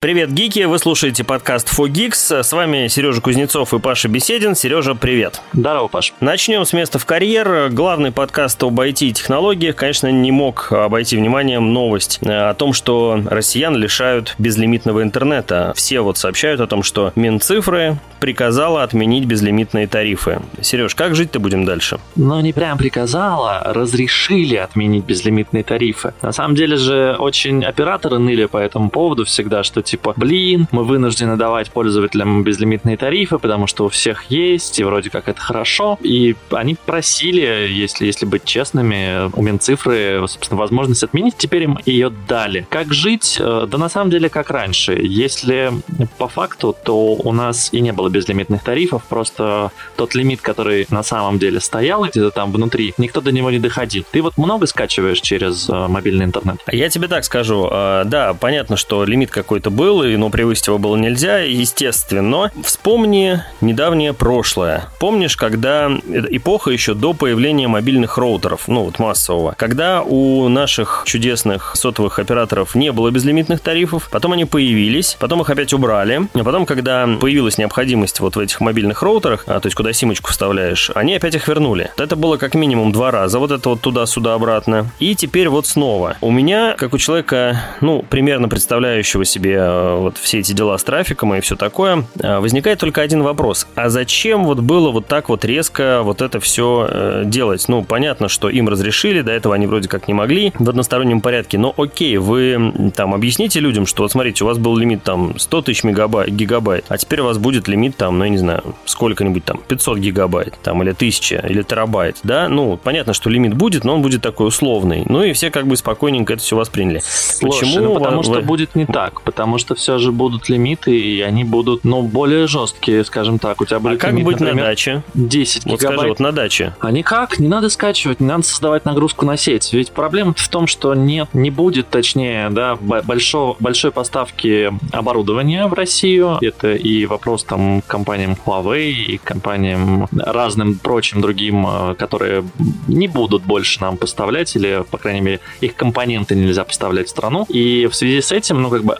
Привет, 0.00 0.32
гики! 0.32 0.60
Вы 0.60 0.78
слушаете 0.78 1.24
подкаст 1.24 1.76
4Geeks. 1.76 2.44
С 2.44 2.52
вами 2.52 2.86
Сережа 2.86 3.20
Кузнецов 3.20 3.74
и 3.74 3.80
Паша 3.80 4.06
Беседин. 4.06 4.54
Сережа, 4.54 4.94
привет! 4.94 5.40
Здорово, 5.52 5.88
Паш. 5.88 6.14
Начнем 6.20 6.64
с 6.64 6.72
места 6.72 7.00
в 7.00 7.04
карьер. 7.04 7.68
Главный 7.70 8.12
подкаст 8.12 8.62
об 8.62 8.78
IT 8.78 9.04
и 9.06 9.12
технологиях, 9.12 9.74
конечно, 9.74 10.06
не 10.06 10.30
мог 10.30 10.70
обойти 10.70 11.16
вниманием 11.16 11.72
новость 11.72 12.20
о 12.22 12.54
том, 12.54 12.74
что 12.74 13.20
россиян 13.28 13.74
лишают 13.74 14.36
безлимитного 14.38 15.02
интернета. 15.02 15.72
Все 15.74 16.00
вот 16.00 16.16
сообщают 16.16 16.60
о 16.60 16.68
том, 16.68 16.84
что 16.84 17.12
Минцифры 17.16 17.98
приказала 18.20 18.84
отменить 18.84 19.24
безлимитные 19.24 19.88
тарифы. 19.88 20.40
Сереж, 20.60 20.94
как 20.94 21.16
жить-то 21.16 21.40
будем 21.40 21.64
дальше? 21.64 21.98
Ну, 22.14 22.40
не 22.40 22.52
прям 22.52 22.78
приказала, 22.78 23.62
разрешили 23.64 24.54
отменить 24.54 25.04
безлимитные 25.04 25.64
тарифы. 25.64 26.14
На 26.22 26.30
самом 26.30 26.54
деле 26.54 26.76
же 26.76 27.16
очень 27.18 27.64
операторы 27.64 28.18
ныли 28.18 28.44
по 28.44 28.58
этому 28.58 28.90
поводу 28.90 29.24
всегда, 29.24 29.64
что 29.64 29.82
типа, 29.88 30.14
блин, 30.16 30.68
мы 30.70 30.84
вынуждены 30.84 31.36
давать 31.36 31.70
пользователям 31.70 32.42
безлимитные 32.44 32.96
тарифы, 32.96 33.38
потому 33.38 33.66
что 33.66 33.86
у 33.86 33.88
всех 33.88 34.24
есть, 34.30 34.78
и 34.78 34.84
вроде 34.84 35.10
как 35.10 35.28
это 35.28 35.40
хорошо. 35.40 35.98
И 36.02 36.36
они 36.50 36.74
просили, 36.74 37.68
если, 37.70 38.06
если 38.06 38.26
быть 38.26 38.44
честными, 38.44 39.30
у 39.36 39.42
Минцифры, 39.42 40.24
собственно, 40.26 40.58
возможность 40.60 41.02
отменить, 41.02 41.36
теперь 41.36 41.64
им 41.64 41.78
ее 41.86 42.10
дали. 42.28 42.66
Как 42.68 42.92
жить? 42.92 43.38
Э, 43.40 43.66
да 43.68 43.78
на 43.78 43.88
самом 43.88 44.10
деле 44.10 44.28
как 44.28 44.50
раньше. 44.50 44.98
Если 45.00 45.72
по 46.18 46.28
факту, 46.28 46.76
то 46.84 47.14
у 47.14 47.32
нас 47.32 47.70
и 47.72 47.80
не 47.80 47.92
было 47.92 48.08
безлимитных 48.08 48.62
тарифов, 48.62 49.04
просто 49.04 49.70
тот 49.96 50.14
лимит, 50.14 50.40
который 50.40 50.86
на 50.90 51.02
самом 51.02 51.38
деле 51.38 51.60
стоял 51.60 52.04
где-то 52.04 52.30
там 52.30 52.52
внутри, 52.52 52.94
никто 52.98 53.20
до 53.20 53.32
него 53.32 53.50
не 53.50 53.58
доходил. 53.58 54.04
Ты 54.10 54.22
вот 54.22 54.36
много 54.36 54.66
скачиваешь 54.66 55.20
через 55.20 55.68
э, 55.68 55.86
мобильный 55.88 56.26
интернет? 56.26 56.60
Я 56.70 56.88
тебе 56.88 57.08
так 57.08 57.24
скажу. 57.24 57.68
Э, 57.70 58.02
да, 58.04 58.34
понятно, 58.34 58.76
что 58.76 59.04
лимит 59.04 59.30
какой-то 59.30 59.70
был, 59.78 60.02
но 60.02 60.28
превысить 60.28 60.66
его 60.66 60.78
было 60.78 60.96
нельзя, 60.96 61.38
естественно. 61.38 62.50
Вспомни 62.64 63.40
недавнее 63.60 64.12
прошлое. 64.12 64.88
Помнишь, 64.98 65.36
когда 65.36 65.88
эпоха 65.88 66.72
еще 66.72 66.94
до 66.94 67.14
появления 67.14 67.68
мобильных 67.68 68.18
роутеров, 68.18 68.66
ну 68.66 68.82
вот 68.82 68.98
массового, 68.98 69.54
когда 69.56 70.02
у 70.02 70.48
наших 70.48 71.04
чудесных 71.06 71.76
сотовых 71.76 72.18
операторов 72.18 72.74
не 72.74 72.90
было 72.90 73.10
безлимитных 73.12 73.60
тарифов, 73.60 74.08
потом 74.10 74.32
они 74.32 74.44
появились, 74.46 75.16
потом 75.20 75.42
их 75.42 75.50
опять 75.50 75.72
убрали, 75.72 76.22
а 76.34 76.44
потом, 76.44 76.66
когда 76.66 77.08
появилась 77.20 77.56
необходимость 77.56 78.18
вот 78.18 78.34
в 78.34 78.40
этих 78.40 78.60
мобильных 78.60 79.02
роутерах, 79.02 79.44
а, 79.46 79.60
то 79.60 79.66
есть 79.68 79.76
куда 79.76 79.92
симочку 79.92 80.30
вставляешь, 80.32 80.90
они 80.96 81.14
опять 81.14 81.36
их 81.36 81.46
вернули. 81.46 81.92
Это 81.96 82.16
было 82.16 82.36
как 82.36 82.56
минимум 82.56 82.90
два 82.90 83.12
раза, 83.12 83.38
вот 83.38 83.52
это 83.52 83.68
вот 83.68 83.80
туда-сюда 83.80 84.34
обратно. 84.34 84.90
И 84.98 85.14
теперь 85.14 85.48
вот 85.48 85.68
снова. 85.68 86.16
У 86.20 86.32
меня, 86.32 86.74
как 86.76 86.94
у 86.94 86.98
человека, 86.98 87.60
ну, 87.80 88.02
примерно 88.02 88.48
представляющего 88.48 89.24
себе 89.24 89.67
вот 89.98 90.18
все 90.18 90.40
эти 90.40 90.52
дела 90.52 90.76
с 90.78 90.84
трафиком 90.84 91.34
и 91.34 91.40
все 91.40 91.56
такое, 91.56 92.04
э, 92.20 92.38
возникает 92.38 92.78
только 92.78 93.00
один 93.00 93.22
вопрос. 93.22 93.66
А 93.74 93.88
зачем 93.88 94.44
вот 94.44 94.60
было 94.60 94.90
вот 94.90 95.06
так 95.06 95.28
вот 95.28 95.44
резко 95.44 96.02
вот 96.02 96.22
это 96.22 96.40
все 96.40 96.86
э, 96.88 97.22
делать? 97.26 97.64
Ну, 97.68 97.82
понятно, 97.82 98.28
что 98.28 98.48
им 98.48 98.68
разрешили, 98.68 99.22
до 99.22 99.32
этого 99.32 99.54
они 99.54 99.66
вроде 99.66 99.88
как 99.88 100.08
не 100.08 100.14
могли 100.14 100.52
в 100.58 100.68
одностороннем 100.68 101.20
порядке, 101.20 101.58
но 101.58 101.74
окей, 101.76 102.16
вы 102.16 102.92
там 102.94 103.14
объясните 103.14 103.60
людям, 103.60 103.86
что 103.86 104.02
вот 104.02 104.12
смотрите, 104.12 104.44
у 104.44 104.46
вас 104.46 104.58
был 104.58 104.76
лимит 104.76 105.02
там 105.02 105.38
100 105.38 105.62
тысяч 105.62 105.84
мегабайт, 105.84 106.30
гигабайт, 106.30 106.84
а 106.88 106.98
теперь 106.98 107.20
у 107.20 107.24
вас 107.24 107.38
будет 107.38 107.68
лимит 107.68 107.96
там, 107.96 108.18
ну, 108.18 108.24
я 108.24 108.30
не 108.30 108.38
знаю, 108.38 108.76
сколько-нибудь 108.84 109.44
там, 109.44 109.60
500 109.66 109.98
гигабайт, 109.98 110.54
там, 110.62 110.82
или 110.82 110.90
1000, 110.90 111.46
или 111.48 111.62
терабайт, 111.62 112.18
да? 112.22 112.48
Ну, 112.48 112.76
понятно, 112.76 113.12
что 113.12 113.30
лимит 113.30 113.54
будет, 113.54 113.84
но 113.84 113.94
он 113.94 114.02
будет 114.02 114.22
такой 114.22 114.48
условный. 114.48 115.04
Ну, 115.06 115.22
и 115.22 115.32
все 115.32 115.50
как 115.50 115.66
бы 115.66 115.76
спокойненько 115.76 116.34
это 116.34 116.42
все 116.42 116.56
восприняли. 116.56 117.00
Слушай, 117.04 117.60
Почему? 117.60 117.84
Ну, 117.84 117.94
потому 117.94 118.18
вы... 118.18 118.24
что 118.24 118.40
будет 118.42 118.74
не 118.74 118.86
так, 118.86 119.22
потому 119.22 119.57
что 119.58 119.74
все 119.74 119.98
же 119.98 120.12
будут 120.12 120.48
лимиты, 120.48 120.98
и 120.98 121.20
они 121.20 121.44
будут, 121.44 121.84
ну, 121.84 122.02
более 122.02 122.46
жесткие, 122.46 123.04
скажем 123.04 123.38
так. 123.38 123.60
У 123.60 123.64
тебя 123.64 123.80
будет 123.80 123.98
а 123.98 124.00
как 124.00 124.10
лимит, 124.10 124.24
быть 124.24 124.40
например, 124.40 124.64
на 124.64 124.70
даче? 124.70 125.02
10 125.14 125.64
вот 125.64 125.80
гигабайт. 125.80 125.98
скажи, 125.98 126.08
вот 126.08 126.20
на 126.20 126.32
даче. 126.32 126.74
А 126.80 126.90
никак, 126.90 127.38
не 127.38 127.48
надо 127.48 127.68
скачивать, 127.68 128.20
не 128.20 128.26
надо 128.26 128.42
создавать 128.42 128.84
нагрузку 128.84 129.24
на 129.26 129.36
сеть. 129.36 129.72
Ведь 129.72 129.92
проблема 129.92 130.34
в 130.36 130.48
том, 130.48 130.66
что 130.66 130.94
нет, 130.94 131.28
не 131.32 131.50
будет, 131.50 131.88
точнее, 131.88 132.50
да, 132.50 132.76
большой, 132.76 133.54
большой 133.60 133.90
поставки 133.90 134.72
оборудования 134.92 135.66
в 135.66 135.72
Россию. 135.72 136.38
Это 136.40 136.72
и 136.72 137.06
вопрос 137.06 137.44
там 137.44 137.82
компаниям 137.86 138.36
Huawei, 138.44 138.90
и 138.90 139.18
компаниям 139.18 140.08
разным 140.12 140.78
прочим 140.78 141.20
другим, 141.20 141.66
э, 141.66 141.94
которые 141.94 142.44
не 142.86 143.08
будут 143.08 143.42
больше 143.42 143.80
нам 143.80 143.96
поставлять, 143.96 144.54
или, 144.56 144.84
по 144.90 144.98
крайней 144.98 145.20
мере, 145.20 145.40
их 145.60 145.74
компоненты 145.74 146.34
нельзя 146.34 146.64
поставлять 146.64 147.06
в 147.06 147.10
страну. 147.10 147.46
И 147.48 147.86
в 147.86 147.94
связи 147.94 148.20
с 148.20 148.32
этим, 148.32 148.62
ну, 148.62 148.70
как 148.70 148.84
бы 148.84 148.98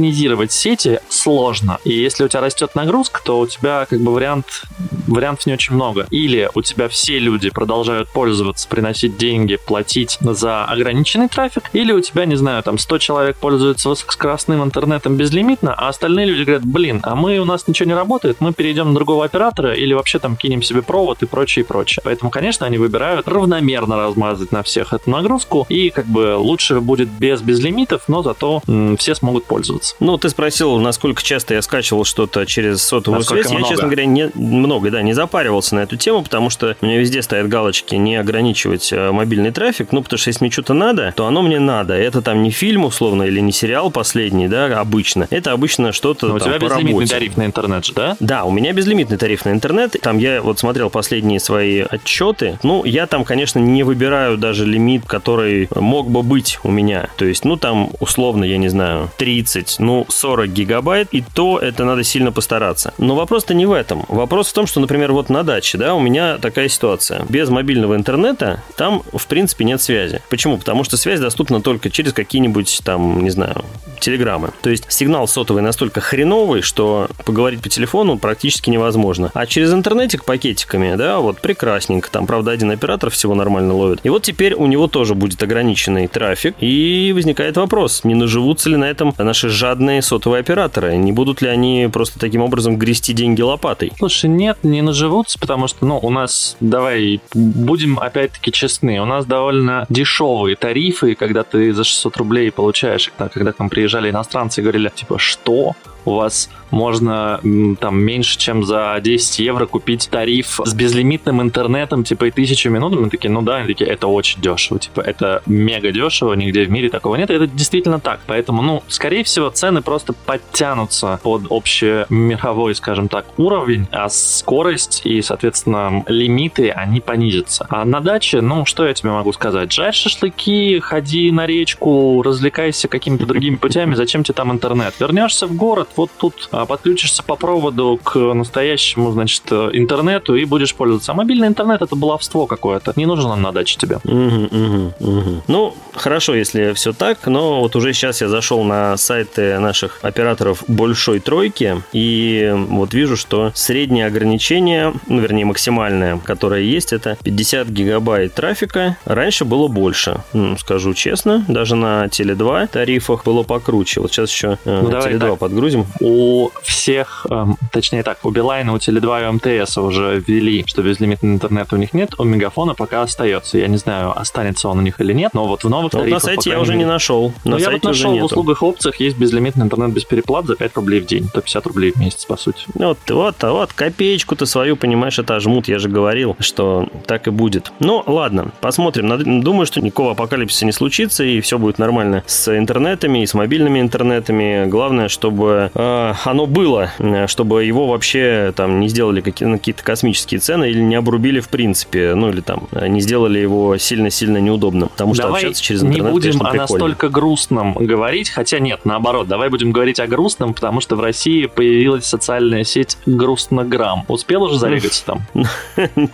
модернизировать 0.00 0.52
сети 0.52 1.00
сложно. 1.08 1.78
И 1.84 1.92
если 1.92 2.24
у 2.24 2.28
тебя 2.28 2.40
растет 2.40 2.74
нагрузка, 2.74 3.20
то 3.22 3.38
у 3.38 3.46
тебя 3.46 3.86
как 3.88 4.00
бы 4.00 4.12
вариант, 4.12 4.62
вариантов 5.06 5.46
не 5.46 5.52
очень 5.52 5.74
много. 5.74 6.06
Или 6.10 6.48
у 6.54 6.62
тебя 6.62 6.88
все 6.88 7.18
люди 7.18 7.50
продолжают 7.50 8.08
пользоваться, 8.08 8.66
приносить 8.68 9.16
деньги, 9.16 9.56
платить 9.56 10.18
за 10.20 10.64
ограниченный 10.64 11.28
трафик, 11.28 11.70
или 11.72 11.92
у 11.92 12.00
тебя, 12.00 12.24
не 12.24 12.36
знаю, 12.36 12.62
там 12.62 12.78
100 12.78 12.98
человек 12.98 13.36
пользуются 13.36 13.88
высокоскоростным 13.88 14.62
интернетом 14.62 15.16
безлимитно, 15.16 15.74
а 15.74 15.88
остальные 15.88 16.26
люди 16.26 16.42
говорят, 16.42 16.64
блин, 16.64 17.00
а 17.02 17.14
мы, 17.14 17.38
у 17.38 17.44
нас 17.44 17.68
ничего 17.68 17.88
не 17.88 17.94
работает, 17.94 18.38
мы 18.40 18.52
перейдем 18.52 18.88
на 18.88 18.94
другого 18.94 19.24
оператора 19.24 19.74
или 19.74 19.92
вообще 19.92 20.18
там 20.18 20.36
кинем 20.36 20.62
себе 20.62 20.82
провод 20.82 21.22
и 21.22 21.26
прочее, 21.26 21.64
и 21.64 21.66
прочее. 21.66 22.00
Поэтому, 22.04 22.30
конечно, 22.30 22.66
они 22.66 22.78
выбирают 22.78 23.28
равномерно 23.28 23.96
размазать 23.96 24.52
на 24.52 24.62
всех 24.62 24.92
эту 24.92 25.10
нагрузку, 25.10 25.66
и 25.68 25.90
как 25.90 26.06
бы 26.06 26.36
лучше 26.36 26.80
будет 26.80 27.08
без 27.08 27.42
безлимитов, 27.42 28.02
но 28.08 28.22
зато 28.22 28.62
м, 28.66 28.96
все 28.96 29.14
смогут 29.14 29.44
пользоваться. 29.44 29.89
Ну, 29.98 30.16
ты 30.18 30.28
спросил, 30.28 30.78
насколько 30.78 31.22
часто 31.22 31.54
я 31.54 31.62
скачивал 31.62 32.04
что-то 32.04 32.46
через 32.46 32.82
сотовую 32.82 33.20
насколько 33.20 33.48
связь. 33.48 33.52
Много? 33.52 33.66
Я, 33.66 33.70
честно 33.70 33.88
говоря, 33.88 34.04
не, 34.06 34.30
много, 34.34 34.90
да, 34.90 35.02
не 35.02 35.12
запаривался 35.12 35.74
на 35.74 35.80
эту 35.80 35.96
тему, 35.96 36.22
потому 36.22 36.50
что 36.50 36.76
у 36.80 36.86
меня 36.86 36.98
везде 36.98 37.22
стоят 37.22 37.48
галочки 37.48 37.94
не 37.94 38.16
ограничивать 38.16 38.92
э, 38.92 39.10
мобильный 39.10 39.50
трафик, 39.50 39.92
ну, 39.92 40.02
потому 40.02 40.18
что 40.18 40.28
если 40.28 40.44
мне 40.44 40.50
что-то 40.50 40.74
надо, 40.74 41.12
то 41.16 41.26
оно 41.26 41.42
мне 41.42 41.58
надо. 41.58 41.94
Это 41.94 42.22
там 42.22 42.42
не 42.42 42.50
фильм, 42.50 42.84
условно, 42.84 43.24
или 43.24 43.40
не 43.40 43.52
сериал 43.52 43.90
последний, 43.90 44.48
да, 44.48 44.80
обычно. 44.80 45.26
Это 45.30 45.52
обычно 45.52 45.92
что-то 45.92 46.32
у 46.32 46.38
тебя 46.38 46.58
безлимитный 46.58 46.92
работе. 46.92 47.12
тариф 47.12 47.36
на 47.36 47.46
интернет 47.46 47.84
же, 47.84 47.92
да? 47.94 48.16
Да, 48.20 48.44
у 48.44 48.50
меня 48.50 48.72
безлимитный 48.72 49.16
тариф 49.16 49.44
на 49.44 49.50
интернет. 49.50 49.96
Там 50.00 50.18
я 50.18 50.42
вот 50.42 50.58
смотрел 50.58 50.90
последние 50.90 51.40
свои 51.40 51.80
отчеты. 51.80 52.58
Ну, 52.62 52.84
я 52.84 53.06
там, 53.06 53.24
конечно, 53.24 53.58
не 53.58 53.82
выбираю 53.82 54.36
даже 54.38 54.64
лимит, 54.64 55.04
который 55.06 55.68
мог 55.74 56.10
бы 56.10 56.22
быть 56.22 56.58
у 56.62 56.70
меня. 56.70 57.08
То 57.16 57.24
есть, 57.24 57.44
ну, 57.44 57.56
там, 57.56 57.90
условно, 58.00 58.44
я 58.44 58.58
не 58.58 58.68
знаю, 58.68 59.10
30, 59.16 59.76
ну, 59.80 60.06
40 60.08 60.48
гигабайт, 60.50 61.08
и 61.12 61.22
то 61.22 61.58
это 61.58 61.84
надо 61.84 62.04
сильно 62.04 62.32
постараться. 62.32 62.92
Но 62.98 63.14
вопрос-то 63.14 63.54
не 63.54 63.66
в 63.66 63.72
этом. 63.72 64.04
Вопрос 64.08 64.48
в 64.48 64.52
том, 64.52 64.66
что, 64.66 64.80
например, 64.80 65.12
вот 65.12 65.30
на 65.30 65.42
даче, 65.42 65.78
да, 65.78 65.94
у 65.94 66.00
меня 66.00 66.38
такая 66.38 66.68
ситуация. 66.68 67.24
Без 67.28 67.48
мобильного 67.48 67.96
интернета 67.96 68.62
там, 68.76 69.02
в 69.12 69.26
принципе, 69.26 69.64
нет 69.64 69.80
связи. 69.80 70.22
Почему? 70.28 70.58
Потому 70.58 70.84
что 70.84 70.96
связь 70.96 71.20
доступна 71.20 71.60
только 71.60 71.90
через 71.90 72.12
какие-нибудь 72.12 72.82
там, 72.84 73.22
не 73.22 73.30
знаю, 73.30 73.64
телеграммы. 74.00 74.50
То 74.62 74.70
есть 74.70 74.90
сигнал 74.90 75.28
сотовый 75.28 75.62
настолько 75.62 76.00
хреновый, 76.00 76.62
что 76.62 77.08
поговорить 77.24 77.62
по 77.62 77.68
телефону 77.68 78.18
практически 78.18 78.70
невозможно. 78.70 79.30
А 79.34 79.46
через 79.46 79.72
интернетик 79.72 80.24
пакетиками, 80.24 80.94
да, 80.96 81.20
вот 81.20 81.40
прекрасненько. 81.40 82.10
Там, 82.10 82.26
правда, 82.26 82.50
один 82.50 82.70
оператор 82.70 83.10
всего 83.10 83.34
нормально 83.34 83.74
ловит. 83.74 84.00
И 84.02 84.08
вот 84.08 84.22
теперь 84.22 84.54
у 84.54 84.66
него 84.66 84.86
тоже 84.86 85.14
будет 85.14 85.42
ограниченный 85.42 86.08
трафик. 86.08 86.54
И 86.60 87.12
возникает 87.14 87.56
вопрос, 87.56 88.04
не 88.04 88.14
наживутся 88.14 88.70
ли 88.70 88.76
на 88.76 88.84
этом 88.84 89.14
наши 89.18 89.48
жадные 89.48 89.69
сотовые 90.02 90.40
операторы? 90.40 90.96
Не 90.96 91.12
будут 91.12 91.42
ли 91.42 91.48
они 91.48 91.88
просто 91.92 92.18
таким 92.18 92.42
образом 92.42 92.76
грести 92.76 93.12
деньги 93.12 93.42
лопатой? 93.42 93.92
Слушай, 93.98 94.30
нет, 94.30 94.58
не 94.62 94.82
наживутся, 94.82 95.38
потому 95.38 95.68
что, 95.68 95.86
ну, 95.86 95.98
у 95.98 96.10
нас, 96.10 96.56
давай, 96.60 97.20
будем 97.34 97.98
опять-таки 97.98 98.52
честны, 98.52 99.00
у 99.00 99.04
нас 99.04 99.26
довольно 99.26 99.86
дешевые 99.88 100.56
тарифы, 100.56 101.14
когда 101.14 101.42
ты 101.42 101.72
за 101.72 101.84
600 101.84 102.16
рублей 102.16 102.50
получаешь, 102.50 103.10
когда 103.32 103.52
к 103.52 103.58
нам 103.58 103.68
приезжали 103.68 104.10
иностранцы 104.10 104.60
и 104.60 104.62
говорили, 104.62 104.90
типа, 104.94 105.18
что? 105.18 105.74
У 106.04 106.14
вас 106.14 106.50
можно 106.70 107.40
там 107.80 108.00
меньше, 108.00 108.38
чем 108.38 108.64
за 108.64 108.98
10 109.02 109.38
евро 109.40 109.66
купить 109.66 110.08
тариф 110.10 110.60
с 110.64 110.74
безлимитным 110.74 111.42
интернетом, 111.42 112.04
типа 112.04 112.26
и 112.26 112.30
тысячу 112.30 112.70
минут. 112.70 112.98
Мы 112.98 113.10
такие, 113.10 113.30
ну 113.30 113.42
да, 113.42 113.56
они 113.56 113.68
такие, 113.68 113.90
это 113.90 114.06
очень 114.06 114.40
дешево, 114.40 114.78
типа 114.78 115.00
это 115.00 115.42
мега 115.46 115.92
дешево, 115.92 116.34
нигде 116.34 116.64
в 116.64 116.70
мире 116.70 116.88
такого 116.88 117.16
нет. 117.16 117.30
Это 117.30 117.46
действительно 117.46 118.00
так. 118.00 118.20
Поэтому, 118.26 118.62
ну, 118.62 118.82
скорее 118.88 119.24
всего, 119.24 119.50
цены 119.50 119.82
просто 119.82 120.12
подтянутся 120.12 121.20
под 121.22 121.46
общемировой, 121.50 122.74
скажем 122.74 123.08
так, 123.08 123.26
уровень, 123.36 123.86
а 123.90 124.08
скорость 124.08 125.02
и, 125.04 125.22
соответственно, 125.22 126.04
лимиты, 126.06 126.70
они 126.70 127.00
понизятся. 127.00 127.66
А 127.68 127.84
на 127.84 128.00
даче, 128.00 128.40
ну, 128.40 128.64
что 128.64 128.86
я 128.86 128.94
тебе 128.94 129.10
могу 129.10 129.32
сказать? 129.32 129.72
Жарь 129.72 129.94
шашлыки, 129.94 130.78
ходи 130.80 131.30
на 131.30 131.46
речку, 131.46 132.22
развлекайся 132.22 132.88
какими-то 132.88 133.26
другими 133.26 133.56
путями, 133.56 133.94
зачем 133.94 134.22
тебе 134.22 134.34
там 134.34 134.52
интернет? 134.52 134.94
Вернешься 135.00 135.46
в 135.46 135.54
город, 135.54 135.88
вот 135.96 136.10
тут 136.16 136.48
а, 136.52 136.66
подключишься 136.66 137.22
по 137.22 137.36
проводу 137.36 137.98
к 138.02 138.18
настоящему, 138.18 139.12
значит, 139.12 139.50
интернету 139.50 140.34
и 140.34 140.44
будешь 140.44 140.74
пользоваться. 140.74 141.12
А 141.12 141.14
мобильный 141.14 141.48
интернет 141.48 141.82
это 141.82 141.96
баловство 141.96 142.46
какое-то. 142.46 142.92
Не 142.96 143.06
нужен 143.06 143.30
он 143.30 143.42
на 143.42 143.52
даче 143.52 143.76
тебе. 143.78 143.96
Угу, 144.04 144.12
угу, 144.12 144.92
угу. 145.00 145.42
Ну, 145.46 145.74
хорошо, 145.94 146.34
если 146.34 146.72
все 146.72 146.92
так, 146.92 147.26
но 147.26 147.60
вот 147.60 147.76
уже 147.76 147.92
сейчас 147.92 148.20
я 148.20 148.28
зашел 148.28 148.62
на 148.64 148.96
сайты 148.96 149.58
наших 149.58 149.98
операторов 150.02 150.64
большой 150.68 151.20
тройки 151.20 151.82
и 151.92 152.54
вот 152.68 152.94
вижу, 152.94 153.16
что 153.16 153.52
среднее 153.54 154.06
ограничение, 154.06 154.92
ну, 155.06 155.20
вернее, 155.20 155.44
максимальное, 155.44 156.18
которое 156.18 156.62
есть, 156.62 156.92
это 156.92 157.16
50 157.22 157.68
гигабайт 157.68 158.34
трафика. 158.34 158.96
Раньше 159.04 159.44
было 159.44 159.68
больше, 159.68 160.20
ну, 160.32 160.56
скажу 160.58 160.94
честно. 160.94 161.44
Даже 161.48 161.76
на 161.76 162.06
Теле2 162.06 162.68
тарифах 162.68 163.24
было 163.24 163.42
покруче. 163.42 164.00
Вот 164.00 164.12
сейчас 164.12 164.30
еще 164.30 164.58
э, 164.64 164.80
ну, 164.82 164.90
Теле2 164.90 165.30
так. 165.30 165.38
Подгрузим. 165.80 165.86
У 166.00 166.50
всех, 166.62 167.26
э, 167.30 167.46
точнее 167.72 168.02
так, 168.02 168.18
у 168.24 168.30
Билайна, 168.30 168.72
у 168.72 168.76
Теле2 168.76 169.28
и 169.28 169.60
МТС 169.62 169.78
уже 169.78 170.22
ввели, 170.26 170.64
что 170.66 170.82
безлимитный 170.82 171.32
интернет 171.32 171.72
у 171.72 171.76
них 171.76 171.92
нет, 171.92 172.14
у 172.18 172.24
Мегафона 172.24 172.74
пока 172.74 173.02
остается. 173.02 173.58
Я 173.58 173.68
не 173.68 173.76
знаю, 173.76 174.18
останется 174.18 174.68
он 174.68 174.78
у 174.78 174.82
них 174.82 175.00
или 175.00 175.12
нет, 175.12 175.34
но 175.34 175.46
вот 175.46 175.64
в 175.64 175.68
новых 175.68 175.92
но 175.92 176.00
тарифах... 176.00 176.22
на 176.22 176.26
сайте 176.26 176.50
я 176.50 176.60
уже 176.60 176.74
не 176.74 176.84
нашел. 176.84 177.32
На 177.44 177.52
ну, 177.52 177.58
я 177.58 177.70
вот 177.70 177.84
нашел 177.84 178.18
в 178.18 178.24
услугах 178.24 178.62
опциях 178.62 178.96
есть 178.96 179.16
безлимитный 179.16 179.64
интернет 179.64 179.92
без 179.92 180.04
переплат 180.04 180.46
за 180.46 180.56
5 180.56 180.76
рублей 180.76 181.00
в 181.00 181.06
день. 181.06 181.28
150 181.28 181.66
рублей 181.66 181.92
в 181.92 181.96
месяц, 181.96 182.24
по 182.24 182.36
сути. 182.36 182.64
Вот, 182.74 182.98
вот, 183.08 183.42
вот, 183.42 183.72
копеечку-то 183.72 184.46
свою, 184.46 184.76
понимаешь, 184.76 185.18
это 185.18 185.38
жмут. 185.40 185.68
Я 185.68 185.78
же 185.78 185.88
говорил, 185.88 186.36
что 186.40 186.88
так 187.06 187.26
и 187.28 187.30
будет. 187.30 187.72
Ну, 187.80 188.02
ладно, 188.06 188.52
посмотрим. 188.60 189.42
Думаю, 189.42 189.66
что 189.66 189.80
никакого 189.80 190.12
апокалипсиса 190.12 190.64
не 190.64 190.72
случится, 190.72 191.24
и 191.24 191.40
все 191.40 191.58
будет 191.58 191.78
нормально 191.78 192.22
с 192.26 192.56
интернетами 192.56 193.22
и 193.22 193.26
с 193.26 193.34
мобильными 193.34 193.80
интернетами. 193.80 194.66
Главное, 194.66 195.08
чтобы 195.08 195.69
э, 195.74 196.12
оно 196.24 196.46
было, 196.46 196.90
чтобы 197.26 197.64
его 197.64 197.86
вообще 197.86 198.52
там 198.56 198.80
не 198.80 198.88
сделали 198.88 199.20
какие- 199.20 199.50
какие-то 199.52 199.82
космические 199.84 200.40
цены 200.40 200.70
или 200.70 200.80
не 200.80 200.94
обрубили 200.94 201.40
в 201.40 201.48
принципе, 201.48 202.14
ну 202.14 202.30
или 202.30 202.40
там 202.40 202.68
не 202.72 203.00
сделали 203.00 203.38
его 203.38 203.76
сильно-сильно 203.78 204.38
неудобным. 204.38 204.88
Потому 204.88 205.14
что 205.14 205.24
давай 205.24 205.42
общаться 205.42 205.62
через 205.62 205.82
интернет, 205.82 206.04
не 206.06 206.10
будем 206.10 206.38
конечно, 206.38 206.50
о 206.50 206.54
настолько 206.54 207.08
грустном 207.08 207.74
говорить, 207.74 208.30
хотя 208.30 208.58
нет, 208.58 208.80
наоборот, 208.84 209.28
давай 209.28 209.48
будем 209.48 209.72
говорить 209.72 210.00
о 210.00 210.06
грустном, 210.06 210.54
потому 210.54 210.80
что 210.80 210.96
в 210.96 211.00
России 211.00 211.46
появилась 211.46 212.04
социальная 212.04 212.64
сеть 212.64 212.96
Грустнограмм. 213.06 214.04
Успел 214.08 214.42
уже 214.44 214.58
зарегаться 214.58 215.04
там? 215.04 215.22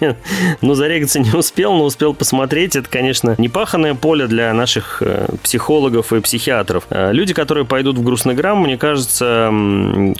Нет, 0.00 0.16
ну 0.60 0.74
зарегаться 0.74 1.18
не 1.20 1.30
успел, 1.30 1.72
но 1.74 1.84
успел 1.84 2.14
посмотреть. 2.14 2.76
Это, 2.76 2.88
конечно, 2.88 3.34
непаханное 3.38 3.94
поле 3.94 4.26
для 4.26 4.52
наших 4.52 5.02
э, 5.02 5.28
психологов 5.42 6.12
и 6.12 6.20
психиатров. 6.20 6.84
Э, 6.90 7.12
люди, 7.12 7.34
которые 7.34 7.64
пойдут 7.64 7.96
в 7.98 8.02
Грустнограмм, 8.02 8.60
мне 8.62 8.76
кажется, 8.76 9.45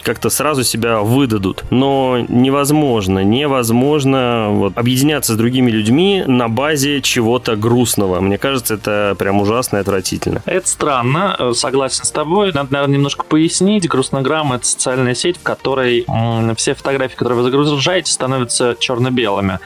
как-то 0.03 0.29
сразу 0.29 0.63
себя 0.63 0.99
выдадут. 0.99 1.63
Но 1.69 2.25
невозможно, 2.27 3.23
невозможно 3.23 4.47
вот, 4.49 4.77
объединяться 4.77 5.33
с 5.33 5.35
другими 5.37 5.71
людьми 5.71 6.23
на 6.25 6.49
базе 6.49 7.01
чего-то 7.01 7.55
грустного. 7.55 8.19
Мне 8.19 8.37
кажется, 8.37 8.75
это 8.75 9.15
прям 9.17 9.41
ужасно 9.41 9.77
и 9.77 9.79
отвратительно. 9.81 10.41
Это 10.45 10.67
странно, 10.67 11.35
э, 11.37 11.53
согласен 11.53 12.03
с 12.03 12.11
тобой. 12.11 12.51
Надо, 12.53 12.73
наверное, 12.73 12.95
немножко 12.95 13.25
пояснить. 13.25 13.87
Грустнограмм— 13.87 14.53
это 14.53 14.65
социальная 14.65 15.15
сеть, 15.15 15.37
в 15.37 15.43
которой 15.43 16.05
все 16.55 16.73
фотографии, 16.73 17.15
которые 17.15 17.41
вы 17.41 17.43
загружаете, 17.43 18.11
становятся 18.11 18.75
черно-белыми. 18.79 19.59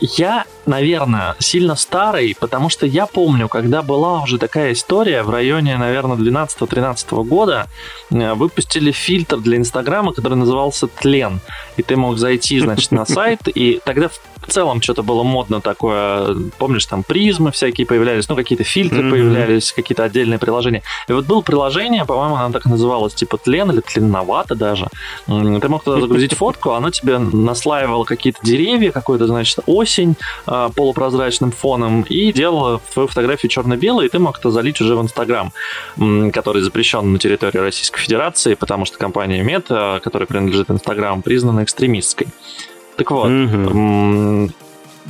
Я 0.00 0.44
наверное, 0.68 1.34
сильно 1.38 1.74
старый, 1.74 2.36
потому 2.38 2.68
что 2.68 2.86
я 2.86 3.06
помню, 3.06 3.48
когда 3.48 3.82
была 3.82 4.22
уже 4.22 4.38
такая 4.38 4.72
история 4.72 5.22
в 5.22 5.30
районе, 5.30 5.76
наверное, 5.76 6.16
12-13 6.16 7.24
года, 7.24 7.66
э, 8.10 8.34
выпустили 8.34 8.92
фильтр 8.92 9.38
для 9.38 9.56
Инстаграма, 9.56 10.12
который 10.12 10.34
назывался 10.34 10.86
«Тлен». 10.86 11.40
И 11.76 11.82
ты 11.82 11.96
мог 11.96 12.18
зайти, 12.18 12.60
значит, 12.60 12.92
на 12.92 13.06
сайт, 13.06 13.40
и 13.46 13.80
тогда 13.84 14.08
в 14.08 14.50
целом 14.50 14.80
что-то 14.82 15.02
было 15.02 15.22
модно 15.22 15.60
такое, 15.60 16.36
помнишь, 16.58 16.86
там 16.86 17.02
призмы 17.02 17.50
всякие 17.50 17.86
появлялись, 17.86 18.28
ну, 18.28 18.36
какие-то 18.36 18.64
фильтры 18.64 19.00
mm-hmm. 19.00 19.10
появлялись, 19.10 19.72
какие-то 19.72 20.04
отдельные 20.04 20.38
приложения. 20.38 20.82
И 21.08 21.12
вот 21.12 21.26
было 21.26 21.40
приложение, 21.40 22.04
по-моему, 22.04 22.36
оно 22.36 22.52
так 22.52 22.66
называлось, 22.66 23.14
типа 23.14 23.38
«Тлен» 23.38 23.70
или 23.70 23.80
«Тленновато» 23.80 24.54
даже. 24.54 24.88
Ты 25.26 25.68
мог 25.68 25.84
туда 25.84 26.00
загрузить 26.00 26.34
фотку, 26.34 26.72
оно 26.72 26.90
тебе 26.90 27.18
наслаивало 27.18 28.04
какие-то 28.04 28.40
деревья, 28.42 28.90
какую-то, 28.90 29.26
значит, 29.26 29.58
осень, 29.66 30.16
а, 30.64 30.68
полупрозрачным 30.70 31.50
фоном 31.50 32.02
и 32.02 32.32
делала 32.32 32.80
свою 32.92 33.08
фотографию 33.08 33.50
черно-белой, 33.50 34.06
и 34.06 34.08
ты 34.08 34.18
мог 34.18 34.38
это 34.38 34.50
залить 34.50 34.80
уже 34.80 34.96
в 34.96 35.02
Инстаграм, 35.02 35.52
который 36.32 36.62
запрещен 36.62 37.12
на 37.12 37.18
территории 37.18 37.58
Российской 37.58 38.00
Федерации, 38.00 38.54
потому 38.54 38.84
что 38.84 38.98
компания 38.98 39.42
Мета, 39.42 40.00
которая 40.02 40.26
принадлежит 40.26 40.70
Инстаграм, 40.70 41.22
признана 41.22 41.62
экстремистской. 41.64 42.28
Так 42.96 43.10
вот, 43.10 43.28
mm 43.28 44.52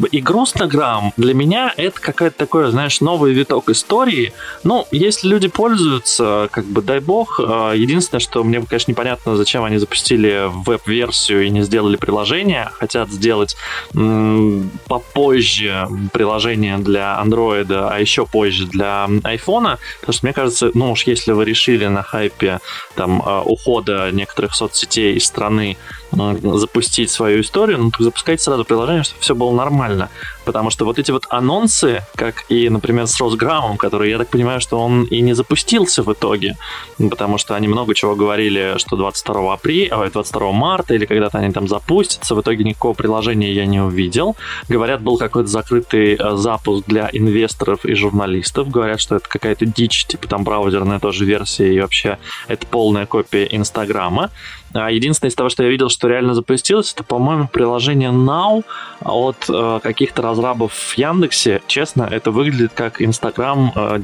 и 0.07 0.21
грустнограмм 0.21 1.13
для 1.17 1.35
меня 1.35 1.73
это 1.77 2.01
какая-то 2.01 2.37
такое, 2.37 2.71
знаешь, 2.71 3.01
новый 3.01 3.33
виток 3.33 3.69
истории. 3.71 4.33
Ну, 4.65 4.87
если 4.91 5.29
люди 5.29 5.49
пользуются, 5.49 6.49
как 6.51 6.65
бы, 6.65 6.83
дай 6.83 7.01
бог. 7.01 7.41
А, 7.43 7.73
единственное, 7.73 8.21
что 8.21 8.45
мне, 8.45 8.61
конечно, 8.63 8.91
непонятно, 8.91 9.37
зачем 9.37 9.65
они 9.65 9.79
запустили 9.79 10.45
веб-версию 10.49 11.47
и 11.47 11.51
не 11.51 11.63
сделали 11.63 11.97
приложение. 11.97 12.71
Хотят 12.79 13.11
сделать 13.11 13.57
м- 13.95 14.71
попозже 14.87 15.89
приложение 16.13 16.79
для 16.79 17.21
Android, 17.23 17.69
а 17.71 17.99
еще 17.99 18.27
позже 18.27 18.67
для 18.67 19.07
iPhone. 19.09 19.79
Потому 20.01 20.13
что, 20.13 20.27
мне 20.27 20.33
кажется, 20.33 20.71
ну 20.75 20.93
уж 20.93 21.05
если 21.05 21.33
вы 21.33 21.45
решили 21.45 21.87
на 21.87 22.03
хайпе 22.03 22.61
там 22.95 23.23
а, 23.25 23.43
ухода 23.43 24.11
некоторых 24.13 24.55
соцсетей 24.55 25.15
из 25.15 25.25
страны 25.27 25.77
запустить 26.13 27.11
свою 27.11 27.41
историю, 27.41 27.79
ну, 27.79 27.91
запускайте 27.99 28.43
сразу 28.43 28.65
приложение, 28.65 29.05
чтобы 29.05 29.21
все 29.21 29.35
было 29.35 29.53
нормально. 29.53 30.09
Потому 30.45 30.71
что 30.71 30.87
вот 30.87 30.99
эти 30.99 31.11
вот 31.11 31.27
анонсы, 31.29 32.03
как 32.15 32.45
и, 32.49 32.71
например, 32.71 33.07
с 33.07 33.21
Росграммом, 33.21 33.77
который, 33.77 34.11
я 34.11 34.19
так 34.19 34.29
понимаю, 34.29 34.61
что 34.61 34.79
он 34.79 35.05
и 35.05 35.21
не 35.21 35.35
запустился 35.35 36.03
в 36.03 36.13
итоге, 36.13 36.57
потому 36.99 37.37
что 37.37 37.55
они 37.55 37.69
много 37.69 37.95
чего 37.95 38.15
говорили, 38.17 38.75
что 38.79 38.97
22 38.97 39.53
апреля, 39.53 39.99
ой, 39.99 40.11
22 40.11 40.53
марта 40.53 40.95
или 40.95 41.05
когда-то 41.05 41.39
они 41.39 41.53
там 41.53 41.69
запустятся, 41.69 42.35
в 42.35 42.41
итоге 42.41 42.65
никакого 42.65 42.95
приложения 42.95 43.53
я 43.53 43.67
не 43.67 43.81
увидел. 43.81 44.37
Говорят, 44.69 45.03
был 45.03 45.19
какой-то 45.19 45.49
закрытый 45.49 46.15
э, 46.15 46.37
запуск 46.37 46.87
для 46.87 47.11
инвесторов 47.13 47.85
и 47.85 47.95
журналистов, 47.95 48.71
говорят, 48.71 49.01
что 49.01 49.17
это 49.17 49.29
какая-то 49.29 49.67
дичь, 49.67 50.07
типа 50.07 50.29
там 50.29 50.45
браузерная 50.45 50.99
тоже 50.99 51.27
версия 51.27 51.75
и 51.75 51.81
вообще 51.81 52.19
это 52.47 52.67
полная 52.67 53.05
копия 53.05 53.45
Инстаграма. 53.51 54.31
А 54.73 54.91
единственное 54.91 55.31
из 55.31 55.35
того, 55.35 55.49
что 55.49 55.63
я 55.63 55.69
видел, 55.69 55.89
что 55.89 56.09
реально 56.09 56.35
запустилось, 56.35 56.93
это, 56.93 57.05
по-моему, 57.05 57.49
приложение 57.49 58.11
Now 58.11 58.65
от 59.01 59.49
э, 59.49 59.81
каких-то 59.83 60.23
разрабов 60.23 60.73
в 60.73 60.99
Яндексе. 60.99 61.63
Честно, 61.67 62.09
это 62.11 62.31
выглядит 62.31 62.73
как 62.75 63.01
Инстаграм 63.01 63.73
э, 63.75 64.01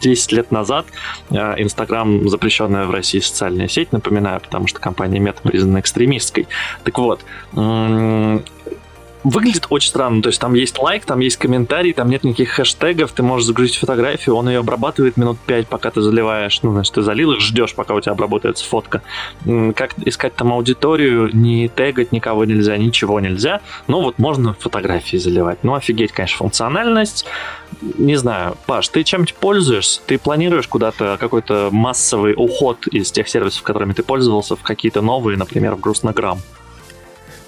10 0.00 0.32
лет 0.32 0.50
назад. 0.50 0.86
Э, 1.30 1.54
Инстаграм 1.58 2.28
запрещенная 2.28 2.86
в 2.86 2.90
России 2.90 3.20
социальная 3.20 3.68
сеть, 3.68 3.92
напоминаю, 3.92 4.40
потому 4.40 4.66
что 4.66 4.78
компания 4.78 5.18
Мета 5.18 5.40
признана 5.42 5.80
экстремистской. 5.80 6.46
Так 6.84 6.98
вот, 6.98 7.20
выглядит 9.24 9.66
очень 9.70 9.88
странно. 9.88 10.22
То 10.22 10.28
есть 10.28 10.40
там 10.40 10.54
есть 10.54 10.78
лайк, 10.78 11.04
там 11.04 11.20
есть 11.20 11.38
комментарий, 11.38 11.92
там 11.92 12.08
нет 12.08 12.24
никаких 12.24 12.50
хэштегов, 12.50 13.12
ты 13.12 13.22
можешь 13.22 13.46
загрузить 13.46 13.76
фотографию, 13.76 14.36
он 14.36 14.48
ее 14.48 14.60
обрабатывает 14.60 15.16
минут 15.16 15.38
5, 15.46 15.66
пока 15.66 15.90
ты 15.90 16.02
заливаешь. 16.02 16.62
Ну, 16.62 16.72
значит, 16.72 16.94
ты 16.94 17.02
залил 17.02 17.32
их, 17.32 17.40
ждешь, 17.40 17.74
пока 17.74 17.94
у 17.94 18.00
тебя 18.00 18.12
обработается 18.12 18.64
фотка. 18.64 19.02
Как 19.74 19.94
искать 20.04 20.36
там 20.36 20.52
аудиторию, 20.52 21.30
не 21.34 21.68
тегать 21.68 22.12
никого 22.12 22.44
нельзя, 22.44 22.76
ничего 22.76 23.18
нельзя. 23.18 23.60
Ну, 23.88 24.02
вот 24.02 24.18
можно 24.18 24.54
фотографии 24.54 25.16
заливать. 25.16 25.64
Ну, 25.64 25.74
офигеть, 25.74 26.12
конечно, 26.12 26.38
функциональность. 26.38 27.24
Не 27.80 28.16
знаю, 28.16 28.56
Паш, 28.66 28.88
ты 28.88 29.02
чем-нибудь 29.02 29.34
пользуешься? 29.34 30.00
Ты 30.06 30.18
планируешь 30.18 30.68
куда-то 30.68 31.16
какой-то 31.18 31.70
массовый 31.72 32.34
уход 32.36 32.86
из 32.88 33.10
тех 33.10 33.28
сервисов, 33.28 33.62
которыми 33.62 33.94
ты 33.94 34.02
пользовался, 34.02 34.54
в 34.56 34.62
какие-то 34.62 35.00
новые, 35.00 35.38
например, 35.38 35.74
в 35.74 35.80
Грустнограмм? 35.80 36.38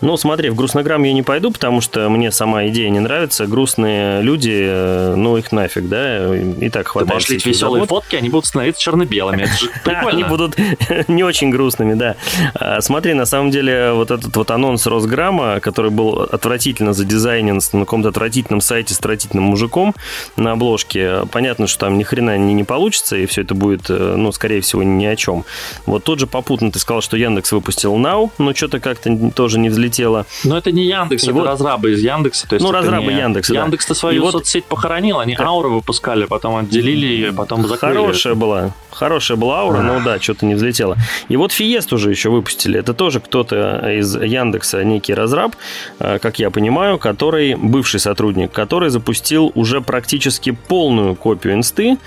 Ну, 0.03 0.17
смотри, 0.17 0.51
в 0.51 0.55
грустнограмм 0.55 1.03
я 1.05 1.13
не 1.13 1.23
пойду, 1.23 1.51
потому 1.51 1.81
что 1.81 2.09
мне 2.11 2.31
сама 2.31 2.67
идея 2.67 2.91
не 2.91 3.01
нравится. 3.01 3.47
Грустные 3.47 4.21
люди, 4.21 4.53
э, 4.53 5.15
ну 5.17 5.37
их 5.39 5.53
нафиг, 5.53 5.89
да, 5.89 6.37
и 6.37 6.69
так 6.69 6.89
хватает. 6.89 7.09
Ты 7.09 7.15
можешь 7.15 7.29
лить 7.31 7.47
веселые 7.47 7.85
завод. 7.85 7.89
фотки, 7.89 8.17
они 8.17 8.29
будут 8.29 8.47
становиться 8.47 8.83
черно-белыми. 8.83 9.43
Это 9.43 9.57
же 9.57 9.71
прикольно. 9.85 10.11
Они 10.11 10.25
будут 10.25 10.57
не 11.09 11.25
очень 11.25 11.51
грустными, 11.51 11.95
да. 11.95 12.17
А, 12.55 12.81
смотри, 12.83 13.15
на 13.15 13.25
самом 13.25 13.51
деле, 13.51 13.93
вот 13.93 14.11
этот 14.11 14.37
вот 14.37 14.51
анонс 14.51 14.87
Росграмма, 14.87 15.61
который 15.61 15.91
был 15.91 16.21
отвратительно 16.21 16.93
задизайнен 16.93 17.61
на 17.73 17.81
каком-то 17.81 18.11
отвратительном 18.11 18.61
сайте 18.61 18.93
с 18.93 18.99
отвратительным 18.99 19.45
мужиком 19.45 19.95
на 20.37 20.53
обложке, 20.53 21.23
понятно, 21.33 21.67
что 21.67 21.87
там 21.87 21.97
ни 21.97 22.03
хрена 22.03 22.37
не, 22.37 22.53
не 22.53 22.65
получится, 22.65 23.17
и 23.17 23.25
все 23.25 23.43
это 23.43 23.55
будет, 23.55 23.89
э, 23.89 24.15
ну, 24.17 24.31
скорее 24.33 24.61
всего, 24.61 24.83
ни 24.83 25.07
о 25.07 25.17
чем. 25.17 25.45
Вот 25.87 26.05
тут 26.05 26.21
же 26.21 26.27
попутно 26.27 26.71
ты 26.71 26.79
сказал, 26.79 27.01
что 27.01 27.17
Яндекс 27.17 27.53
выпустил 27.53 27.95
Now, 27.97 28.31
но 28.37 28.55
что-то 28.55 28.79
как-то 28.79 29.31
тоже 29.35 29.59
не 29.59 29.71
взлетело 29.71 29.86
взлетела. 29.87 30.27
Но 30.45 30.57
это 30.59 30.73
не 30.73 30.85
Яндекс, 30.85 31.25
и 31.25 31.27
это 31.27 31.35
вот... 31.35 31.47
разрабы 31.47 31.93
из 31.93 32.03
Яндекса. 32.03 32.49
То 32.49 32.55
есть 32.57 32.65
ну, 32.65 32.73
разрабы 32.73 33.13
не... 33.13 33.19
Яндекса, 33.19 33.55
Яндекс-то 33.55 33.95
да. 33.95 33.99
свою 34.01 34.27
и 34.27 34.31
соцсеть 34.31 34.65
вот... 34.69 34.77
похоронил, 34.77 35.19
они 35.19 35.37
так... 35.37 35.47
ауры 35.47 35.69
выпускали, 35.69 36.25
потом 36.25 36.57
отделили 36.57 37.07
ее, 37.07 37.33
потом 37.33 37.67
закрыли. 37.67 37.97
Хорошая 37.97 38.35
была, 38.35 38.71
хорошая 38.91 39.37
была 39.37 39.61
аура, 39.61 39.81
но 39.83 40.01
да, 40.01 40.19
что-то 40.21 40.47
не 40.47 40.55
взлетело. 40.55 40.97
И 41.29 41.37
вот 41.37 41.53
Фиест 41.53 41.93
уже 41.93 42.11
еще 42.11 42.31
выпустили. 42.31 42.79
Это 42.79 42.95
тоже 42.95 43.21
кто-то 43.21 43.91
из 43.91 44.15
Яндекса, 44.17 44.85
некий 44.85 45.15
разраб, 45.15 45.55
э, 45.99 46.19
как 46.19 46.39
я 46.39 46.51
понимаю, 46.51 46.99
который, 46.99 47.55
бывший 47.55 48.01
сотрудник, 48.01 48.53
который 48.53 48.91
запустил 48.91 49.53
уже 49.55 49.81
практически 49.81 50.51
полную 50.51 51.15
копию 51.15 51.55
инсты, 51.55 51.99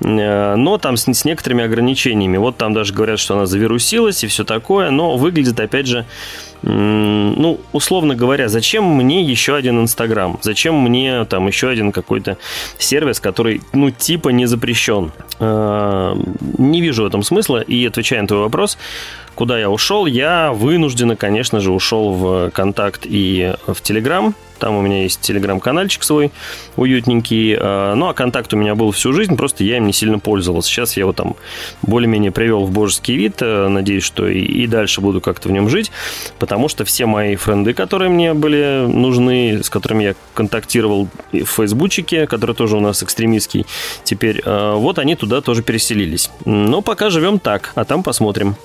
э, 0.00 0.54
но 0.56 0.78
там 0.78 0.96
с, 0.96 1.06
с 1.06 1.24
некоторыми 1.24 1.64
ограничениями. 1.64 2.36
Вот 2.36 2.56
там 2.56 2.72
даже 2.72 2.92
говорят, 2.92 3.18
что 3.18 3.34
она 3.34 3.46
завирусилась 3.46 4.24
и 4.24 4.26
все 4.26 4.44
такое, 4.44 4.90
но 4.90 5.16
выглядит, 5.16 5.58
опять 5.60 5.86
же, 5.86 6.06
ну, 6.66 7.60
условно 7.72 8.14
говоря, 8.14 8.48
зачем 8.48 8.84
мне 8.84 9.22
еще 9.22 9.54
один 9.54 9.80
Инстаграм? 9.80 10.38
Зачем 10.42 10.74
мне 10.76 11.24
там 11.26 11.46
еще 11.46 11.68
один 11.68 11.92
какой-то 11.92 12.38
сервис, 12.78 13.20
который, 13.20 13.60
ну, 13.72 13.90
типа 13.90 14.30
не 14.30 14.46
запрещен? 14.46 15.12
Э, 15.40 16.14
не 16.58 16.80
вижу 16.80 17.02
в 17.02 17.06
этом 17.06 17.22
смысла. 17.22 17.60
И 17.60 17.84
отвечая 17.86 18.22
на 18.22 18.28
твой 18.28 18.40
вопрос, 18.40 18.78
куда 19.34 19.58
я 19.58 19.70
ушел, 19.70 20.06
я 20.06 20.52
вынужденно, 20.52 21.16
конечно 21.16 21.60
же, 21.60 21.72
ушел 21.72 22.12
в 22.12 22.50
Контакт 22.50 23.02
и 23.04 23.54
в 23.66 23.80
Телеграм. 23.82 24.34
Там 24.58 24.76
у 24.76 24.82
меня 24.82 25.02
есть 25.02 25.20
телеграм-канальчик 25.20 26.02
свой 26.02 26.32
уютненький. 26.76 27.56
А, 27.58 27.94
ну, 27.94 28.08
а 28.08 28.14
контакт 28.14 28.54
у 28.54 28.56
меня 28.56 28.74
был 28.74 28.92
всю 28.92 29.12
жизнь, 29.12 29.36
просто 29.36 29.64
я 29.64 29.78
им 29.78 29.86
не 29.86 29.92
сильно 29.92 30.18
пользовался. 30.18 30.70
Сейчас 30.70 30.96
я 30.96 31.02
его 31.02 31.12
там 31.12 31.36
более-менее 31.82 32.30
привел 32.30 32.64
в 32.64 32.70
божеский 32.70 33.16
вид. 33.16 33.38
Э, 33.40 33.68
надеюсь, 33.68 34.04
что 34.04 34.28
и, 34.28 34.38
и 34.38 34.66
дальше 34.66 35.00
буду 35.00 35.20
как-то 35.20 35.48
в 35.48 35.52
нем 35.52 35.68
жить, 35.68 35.90
потому 36.38 36.68
что 36.68 36.84
все 36.84 37.06
мои 37.06 37.36
френды, 37.36 37.74
которые 37.74 38.08
мне 38.08 38.32
были 38.32 38.86
нужны, 38.86 39.62
с 39.62 39.68
которыми 39.68 40.04
я 40.04 40.14
контактировал 40.34 41.08
в 41.32 41.44
фейсбучике, 41.44 42.26
который 42.26 42.54
тоже 42.54 42.76
у 42.76 42.80
нас 42.80 43.02
экстремистский, 43.02 43.66
теперь 44.04 44.40
э, 44.44 44.74
вот 44.76 44.98
они 44.98 45.16
туда 45.16 45.40
тоже 45.40 45.62
переселились. 45.62 46.30
Но 46.44 46.80
пока 46.80 47.10
живем 47.10 47.38
так, 47.38 47.72
а 47.74 47.84
там 47.84 48.02
посмотрим. 48.02 48.56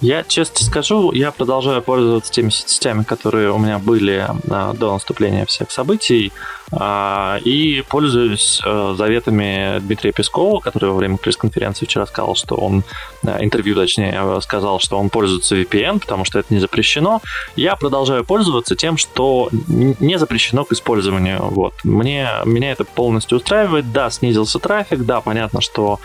Я 0.00 0.24
честно 0.24 0.64
скажу, 0.66 1.12
я 1.12 1.32
продолжаю 1.32 1.82
пользоваться 1.82 2.32
теми 2.32 2.50
соцсетями, 2.50 3.02
которые 3.02 3.50
у 3.50 3.58
меня 3.58 3.78
были 3.78 4.26
а, 4.50 4.74
до 4.74 4.92
наступления 4.92 5.46
всех 5.46 5.70
событий. 5.70 6.32
А, 6.72 7.38
и 7.44 7.84
пользуюсь 7.88 8.60
э, 8.64 8.94
заветами 8.98 9.78
Дмитрия 9.80 10.12
Пескова, 10.12 10.60
который 10.60 10.90
во 10.90 10.96
время 10.96 11.16
пресс-конференции 11.16 11.86
вчера 11.86 12.06
сказал, 12.06 12.34
что 12.34 12.56
он, 12.56 12.82
э, 13.24 13.44
интервью 13.44 13.76
точнее, 13.76 14.18
э, 14.20 14.40
сказал, 14.42 14.80
что 14.80 14.98
он 14.98 15.08
пользуется 15.08 15.54
VPN, 15.54 16.00
потому 16.00 16.24
что 16.24 16.40
это 16.40 16.52
не 16.52 16.58
запрещено. 16.58 17.22
Я 17.54 17.76
продолжаю 17.76 18.24
пользоваться 18.24 18.74
тем, 18.74 18.96
что 18.96 19.48
не 19.68 20.18
запрещено 20.18 20.64
к 20.64 20.72
использованию. 20.72 21.40
Вот. 21.42 21.74
Мне, 21.84 22.30
меня 22.44 22.72
это 22.72 22.84
полностью 22.84 23.38
устраивает. 23.38 23.92
Да, 23.92 24.10
снизился 24.10 24.58
трафик, 24.58 25.04
да, 25.04 25.20
понятно, 25.20 25.60
что 25.60 26.00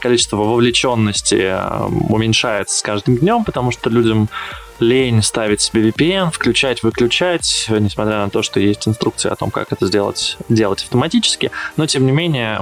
количество 0.00 0.36
вовлеченности 0.36 1.54
уменьшается 2.12 2.78
с 2.78 2.82
каждым 2.82 3.18
днем, 3.18 3.44
потому 3.44 3.70
что 3.70 3.88
людям 3.88 4.28
лень 4.82 5.22
ставить 5.22 5.60
себе 5.60 5.88
VPN, 5.88 6.30
включать, 6.30 6.82
выключать, 6.82 7.66
несмотря 7.70 8.18
на 8.18 8.30
то, 8.30 8.42
что 8.42 8.60
есть 8.60 8.86
инструкция 8.86 9.32
о 9.32 9.36
том, 9.36 9.50
как 9.50 9.72
это 9.72 9.86
сделать, 9.86 10.36
делать 10.48 10.82
автоматически. 10.82 11.50
Но, 11.76 11.86
тем 11.86 12.04
не 12.04 12.12
менее, 12.12 12.60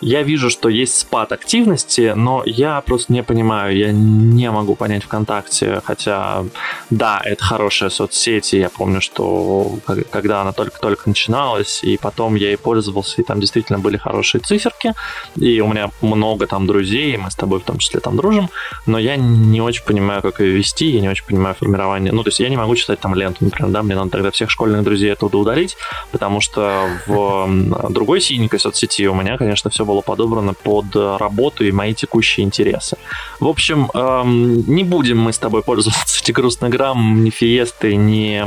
я 0.00 0.22
вижу, 0.22 0.48
что 0.48 0.68
есть 0.68 0.98
спад 0.98 1.32
активности, 1.32 2.12
но 2.16 2.42
я 2.46 2.80
просто 2.80 3.12
не 3.12 3.22
понимаю, 3.22 3.76
я 3.76 3.92
не 3.92 4.50
могу 4.50 4.76
понять 4.76 5.04
ВКонтакте, 5.04 5.82
хотя, 5.84 6.44
да, 6.90 7.20
это 7.24 7.44
хорошая 7.44 7.90
соцсеть, 7.90 8.54
и 8.54 8.58
я 8.58 8.70
помню, 8.70 9.00
что 9.00 9.78
когда 10.10 10.40
она 10.40 10.52
только-только 10.52 11.08
начиналась, 11.08 11.82
и 11.82 11.98
потом 11.98 12.36
я 12.36 12.48
ей 12.48 12.56
пользовался, 12.56 13.20
и 13.20 13.24
там 13.24 13.40
действительно 13.40 13.78
были 13.78 13.96
хорошие 13.96 14.40
циферки, 14.40 14.94
и 15.36 15.60
у 15.60 15.66
меня 15.66 15.90
много 16.00 16.46
там 16.46 16.66
друзей, 16.66 17.14
и 17.14 17.16
мы 17.16 17.30
с 17.30 17.34
тобой 17.34 17.60
в 17.60 17.64
том 17.64 17.78
числе 17.78 18.00
там 18.00 18.16
дружим, 18.16 18.48
но 18.86 18.98
я 18.98 19.16
не 19.16 19.60
очень 19.60 19.84
понимаю, 19.84 20.22
как 20.22 20.40
ее 20.40 20.52
вести, 20.52 20.86
я 20.86 21.00
не 21.00 21.07
не 21.08 21.12
очень 21.12 21.24
понимаю 21.24 21.54
формирование. 21.54 22.12
Ну, 22.12 22.22
то 22.22 22.28
есть 22.28 22.40
я 22.40 22.48
не 22.48 22.56
могу 22.56 22.74
читать 22.76 23.00
там 23.00 23.14
ленту, 23.14 23.44
например, 23.44 23.70
да, 23.70 23.82
мне 23.82 23.94
надо 23.94 24.10
тогда 24.10 24.30
всех 24.30 24.50
школьных 24.50 24.82
друзей 24.84 25.12
оттуда 25.12 25.38
удалить, 25.38 25.76
потому 26.12 26.40
что 26.40 26.88
в 27.06 27.48
другой 27.90 28.20
синенькой 28.20 28.60
соцсети 28.60 29.06
у 29.06 29.14
меня, 29.14 29.36
конечно, 29.38 29.70
все 29.70 29.84
было 29.84 30.00
подобрано 30.00 30.54
под 30.54 30.94
работу 30.94 31.64
и 31.64 31.72
мои 31.72 31.94
текущие 31.94 32.44
интересы. 32.44 32.96
В 33.40 33.46
общем, 33.46 33.90
эм, 33.94 34.64
не 34.66 34.84
будем 34.84 35.18
мы 35.18 35.32
с 35.32 35.38
тобой 35.38 35.62
пользоваться 35.62 36.22
ни 36.26 36.32
Грустнограмм, 36.32 37.24
ни 37.24 37.30
Фиестой, 37.30 37.96
ни, 37.96 38.44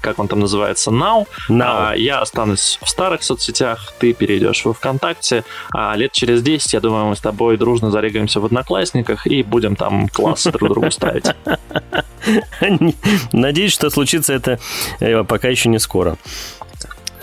как 0.00 0.18
он 0.18 0.28
там 0.28 0.40
называется, 0.40 0.90
Now. 0.90 1.26
Now. 1.48 1.90
А, 1.90 1.94
я 1.94 2.20
останусь 2.20 2.78
в 2.82 2.88
старых 2.88 3.22
соцсетях, 3.22 3.92
ты 3.98 4.12
перейдешь 4.12 4.64
во 4.64 4.72
ВКонтакте, 4.72 5.44
а 5.72 5.94
лет 5.96 6.12
через 6.12 6.42
10, 6.42 6.72
я 6.72 6.80
думаю, 6.80 7.06
мы 7.06 7.16
с 7.16 7.20
тобой 7.20 7.56
дружно 7.56 7.90
зарегаемся 7.90 8.40
в 8.40 8.44
Одноклассниках 8.44 9.26
и 9.26 9.42
будем 9.42 9.76
там 9.76 10.08
классы 10.08 10.52
друг 10.52 10.70
другу 10.70 10.90
ставить. 10.90 11.26
Надеюсь, 13.32 13.72
что 13.72 13.90
случится 13.90 14.32
это 14.32 14.58
э, 15.00 15.24
пока 15.24 15.48
еще 15.48 15.68
не 15.68 15.78
скоро. 15.78 16.16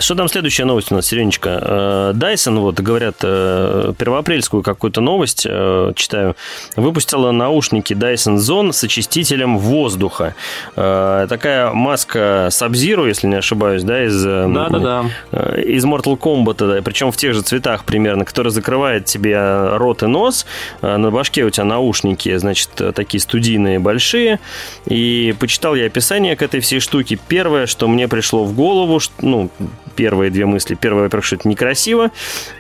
Что 0.01 0.15
там 0.15 0.27
следующая 0.27 0.65
новость 0.65 0.91
у 0.91 0.95
нас, 0.95 1.05
Серенечка? 1.05 2.11
Dyson, 2.15 2.59
вот, 2.59 2.79
говорят, 2.79 3.17
э, 3.21 3.93
первоапрельскую 3.95 4.63
какую-то 4.63 4.99
новость, 4.99 5.45
э, 5.47 5.93
читаю, 5.95 6.35
выпустила 6.75 7.31
наушники 7.31 7.93
Dyson 7.93 8.37
Zone 8.37 8.71
с 8.73 8.83
очистителем 8.83 9.59
воздуха. 9.59 10.33
Э, 10.75 11.27
такая 11.29 11.71
маска 11.71 12.47
Sub-Zero, 12.49 13.07
если 13.07 13.27
не 13.27 13.35
ошибаюсь, 13.35 13.83
да, 13.83 14.03
из, 14.03 14.23
да, 14.23 14.69
да, 14.69 15.05
да. 15.31 15.61
из 15.61 15.85
Mortal 15.85 16.17
Kombat, 16.17 16.75
да, 16.75 16.81
причем 16.81 17.11
в 17.11 17.17
тех 17.17 17.35
же 17.35 17.43
цветах 17.43 17.85
примерно, 17.85 18.25
которая 18.25 18.51
закрывает 18.51 19.05
тебе 19.05 19.77
рот 19.77 20.01
и 20.01 20.07
нос. 20.07 20.47
На 20.81 21.11
башке 21.11 21.43
у 21.43 21.51
тебя 21.51 21.65
наушники, 21.65 22.35
значит, 22.37 22.69
такие 22.95 23.21
студийные, 23.21 23.77
большие. 23.77 24.39
И 24.87 25.35
почитал 25.39 25.75
я 25.75 25.85
описание 25.85 26.35
к 26.35 26.41
этой 26.41 26.59
всей 26.59 26.79
штуке. 26.79 27.19
Первое, 27.27 27.67
что 27.67 27.87
мне 27.87 28.07
пришло 28.07 28.45
в 28.45 28.55
голову, 28.55 28.99
ну, 29.21 29.51
первые 29.91 30.31
две 30.31 30.45
мысли. 30.45 30.75
Первое, 30.75 31.03
во-первых, 31.03 31.25
что 31.25 31.35
это 31.35 31.47
некрасиво, 31.47 32.11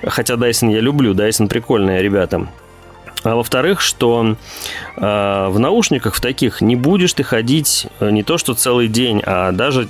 хотя 0.05 0.35
Dyson 0.35 0.71
я 0.71 0.79
люблю, 0.79 1.13
Dyson 1.13 1.47
прикольные 1.47 2.01
ребята. 2.01 2.47
А 3.23 3.35
во-вторых, 3.35 3.81
что 3.81 4.35
э, 4.97 5.47
в 5.49 5.59
наушниках 5.59 6.15
в 6.15 6.21
таких 6.21 6.61
не 6.61 6.75
будешь 6.75 7.13
ты 7.13 7.23
ходить 7.23 7.87
э, 7.99 8.09
не 8.09 8.23
то 8.23 8.37
что 8.37 8.53
целый 8.55 8.87
день, 8.87 9.21
а 9.25 9.51
даже 9.51 9.89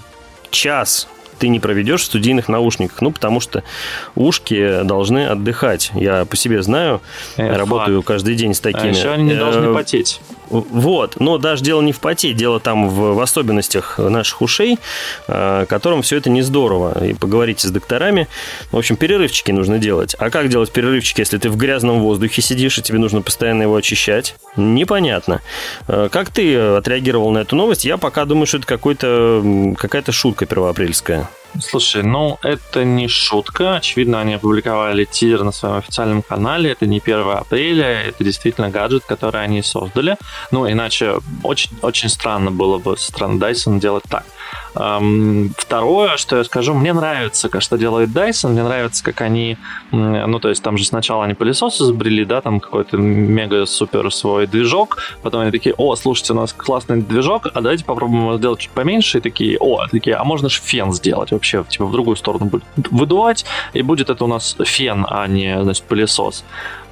час 0.49 1.07
ты 1.39 1.47
не 1.47 1.59
проведешь 1.59 2.01
в 2.01 2.05
студийных 2.05 2.49
наушниках. 2.49 3.01
Ну, 3.01 3.11
потому 3.11 3.39
что 3.39 3.63
ушки 4.15 4.83
должны 4.83 5.25
отдыхать. 5.25 5.91
Я 5.95 6.25
по 6.25 6.37
себе 6.37 6.61
знаю, 6.61 7.01
Эх, 7.37 7.57
работаю 7.57 8.01
факт. 8.01 8.07
каждый 8.09 8.35
день 8.35 8.53
с 8.53 8.59
такими. 8.59 8.89
А 8.89 8.95
еще 8.95 9.09
они 9.09 9.23
не 9.23 9.35
должны 9.35 9.67
э, 9.67 9.73
потеть. 9.73 10.21
Вот, 10.51 11.19
но 11.19 11.37
даже 11.37 11.63
дело 11.63 11.81
не 11.81 11.93
в 11.93 11.99
поте, 11.99 12.33
дело 12.33 12.59
там 12.59 12.89
в, 12.89 13.15
в 13.15 13.19
особенностях 13.21 13.97
наших 13.97 14.41
ушей, 14.41 14.79
э, 15.27 15.65
которым 15.67 16.01
все 16.01 16.17
это 16.17 16.29
не 16.29 16.41
здорово. 16.41 17.03
И 17.05 17.13
поговорите 17.13 17.67
с 17.67 17.71
докторами. 17.71 18.27
В 18.71 18.77
общем, 18.77 18.97
перерывчики 18.97 19.51
нужно 19.51 19.79
делать. 19.79 20.15
А 20.19 20.29
как 20.29 20.49
делать 20.49 20.71
перерывчики, 20.71 21.21
если 21.21 21.37
ты 21.37 21.49
в 21.49 21.55
грязном 21.55 22.01
воздухе 22.01 22.41
сидишь, 22.41 22.77
и 22.77 22.81
тебе 22.81 22.99
нужно 22.99 23.21
постоянно 23.21 23.63
его 23.63 23.75
очищать? 23.75 24.35
Непонятно. 24.57 25.41
Э, 25.87 26.09
как 26.11 26.29
ты 26.29 26.57
отреагировал 26.57 27.31
на 27.31 27.39
эту 27.39 27.55
новость? 27.55 27.85
Я 27.85 27.97
пока 27.97 28.25
думаю, 28.25 28.45
что 28.45 28.57
это 28.57 28.67
какой-то, 28.67 29.73
какая-то 29.77 30.11
шутка 30.11 30.45
первоапрельская. 30.45 31.29
Слушай, 31.59 32.03
ну 32.03 32.39
это 32.43 32.83
не 32.83 33.07
шутка. 33.07 33.75
Очевидно, 33.75 34.21
они 34.21 34.35
опубликовали 34.35 35.05
тизер 35.05 35.43
на 35.43 35.51
своем 35.51 35.75
официальном 35.75 36.21
канале. 36.21 36.71
Это 36.71 36.85
не 36.85 36.99
1 36.99 37.29
апреля, 37.29 38.03
это 38.03 38.23
действительно 38.23 38.69
гаджет, 38.69 39.03
который 39.05 39.43
они 39.43 39.61
создали. 39.61 40.17
Ну, 40.51 40.69
иначе 40.69 41.17
очень, 41.43 41.71
очень 41.81 42.09
странно 42.09 42.51
было 42.51 42.77
бы 42.77 42.97
со 42.97 43.07
стороны 43.07 43.39
Dyson 43.39 43.79
делать 43.79 44.03
так. 44.09 44.23
Второе, 44.73 46.17
что 46.17 46.37
я 46.37 46.43
скажу, 46.43 46.73
мне 46.73 46.93
нравится, 46.93 47.49
что 47.59 47.77
делает 47.77 48.09
Dyson, 48.09 48.49
мне 48.49 48.63
нравится, 48.63 49.03
как 49.03 49.21
они, 49.21 49.57
ну, 49.91 50.39
то 50.39 50.49
есть 50.49 50.63
там 50.63 50.77
же 50.77 50.85
сначала 50.85 51.25
они 51.25 51.33
пылесос 51.33 51.81
изобрели, 51.81 52.25
да, 52.25 52.41
там 52.41 52.59
какой-то 52.59 52.97
мега-супер 52.97 54.11
свой 54.11 54.47
движок, 54.47 54.99
потом 55.21 55.41
они 55.41 55.51
такие, 55.51 55.75
о, 55.77 55.95
слушайте, 55.95 56.33
у 56.33 56.37
нас 56.37 56.53
классный 56.53 57.01
движок, 57.01 57.47
а 57.53 57.61
давайте 57.61 57.83
попробуем 57.83 58.23
его 58.23 58.37
сделать 58.37 58.59
чуть 58.59 58.71
поменьше, 58.71 59.17
и 59.17 59.21
такие, 59.21 59.57
о, 59.59 59.87
такие, 59.87 60.15
а 60.15 60.23
можно 60.23 60.49
же 60.49 60.61
фен 60.61 60.93
сделать 60.93 61.31
вообще, 61.31 61.63
типа 61.67 61.85
в 61.85 61.91
другую 61.91 62.15
сторону 62.15 62.45
будет 62.45 62.63
выдувать, 62.91 63.45
и 63.73 63.81
будет 63.81 64.09
это 64.09 64.23
у 64.23 64.27
нас 64.27 64.55
фен, 64.63 65.05
а 65.09 65.27
не, 65.27 65.61
значит, 65.63 65.83
пылесос. 65.83 66.43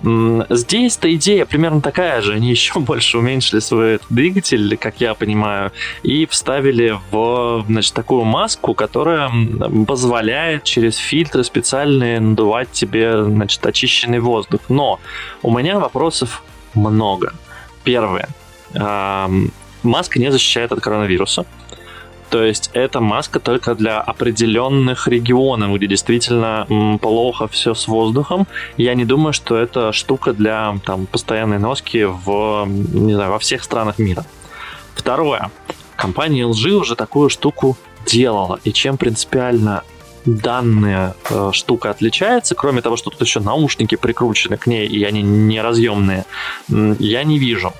Здесь-то 0.01 1.13
идея 1.15 1.45
примерно 1.45 1.81
такая 1.81 2.21
же. 2.21 2.33
Они 2.33 2.49
еще 2.51 2.79
больше 2.79 3.17
уменьшили 3.17 3.59
свой 3.59 3.99
двигатель, 4.09 4.77
как 4.77 5.01
я 5.01 5.13
понимаю, 5.13 5.71
и 6.03 6.25
вставили 6.25 6.97
в 7.11 7.65
значит, 7.67 7.93
такую 7.93 8.23
маску, 8.23 8.73
которая 8.73 9.31
позволяет 9.87 10.63
через 10.63 10.97
фильтры 10.97 11.43
специальные 11.43 12.19
надувать 12.19 12.71
тебе 12.71 13.23
значит, 13.23 13.65
очищенный 13.65 14.19
воздух. 14.19 14.61
Но 14.69 14.99
у 15.41 15.55
меня 15.55 15.79
вопросов 15.79 16.43
много. 16.73 17.33
Первое. 17.83 18.29
Маска 19.83 20.19
не 20.19 20.31
защищает 20.31 20.71
от 20.71 20.81
коронавируса. 20.81 21.45
То 22.29 22.43
есть 22.43 22.69
это 22.73 22.99
маска 22.99 23.39
только 23.39 23.73
для 23.75 23.99
определенных 23.99 25.07
регионов, 25.07 25.75
где 25.75 25.87
действительно 25.87 26.67
плохо 27.01 27.47
все 27.47 27.73
с 27.73 27.87
воздухом. 27.87 28.47
Я 28.77 28.93
не 28.93 29.05
думаю, 29.05 29.33
что 29.33 29.57
это 29.57 29.91
штука 29.91 30.33
для 30.33 30.77
там, 30.85 31.07
постоянной 31.07 31.57
носки 31.57 32.03
в, 32.05 32.65
не 32.67 33.13
знаю, 33.13 33.31
во 33.31 33.39
всех 33.39 33.63
странах 33.63 33.97
мира. 33.97 34.25
Второе. 34.93 35.49
Компания 35.95 36.43
LG 36.43 36.71
уже 36.71 36.95
такую 36.95 37.29
штуку 37.29 37.77
делала. 38.05 38.59
И 38.63 38.71
чем 38.71 38.97
принципиально 38.97 39.83
данная 40.25 41.15
э, 41.29 41.49
штука 41.53 41.89
отличается, 41.89 42.53
кроме 42.53 42.81
того, 42.81 42.97
что 42.97 43.09
тут 43.09 43.21
еще 43.21 43.39
наушники 43.39 43.95
прикручены 43.95 44.57
к 44.57 44.67
ней, 44.67 44.87
и 44.87 45.03
они 45.03 45.21
неразъемные, 45.21 46.25
я 46.67 47.23
не 47.23 47.39
вижу. 47.39 47.73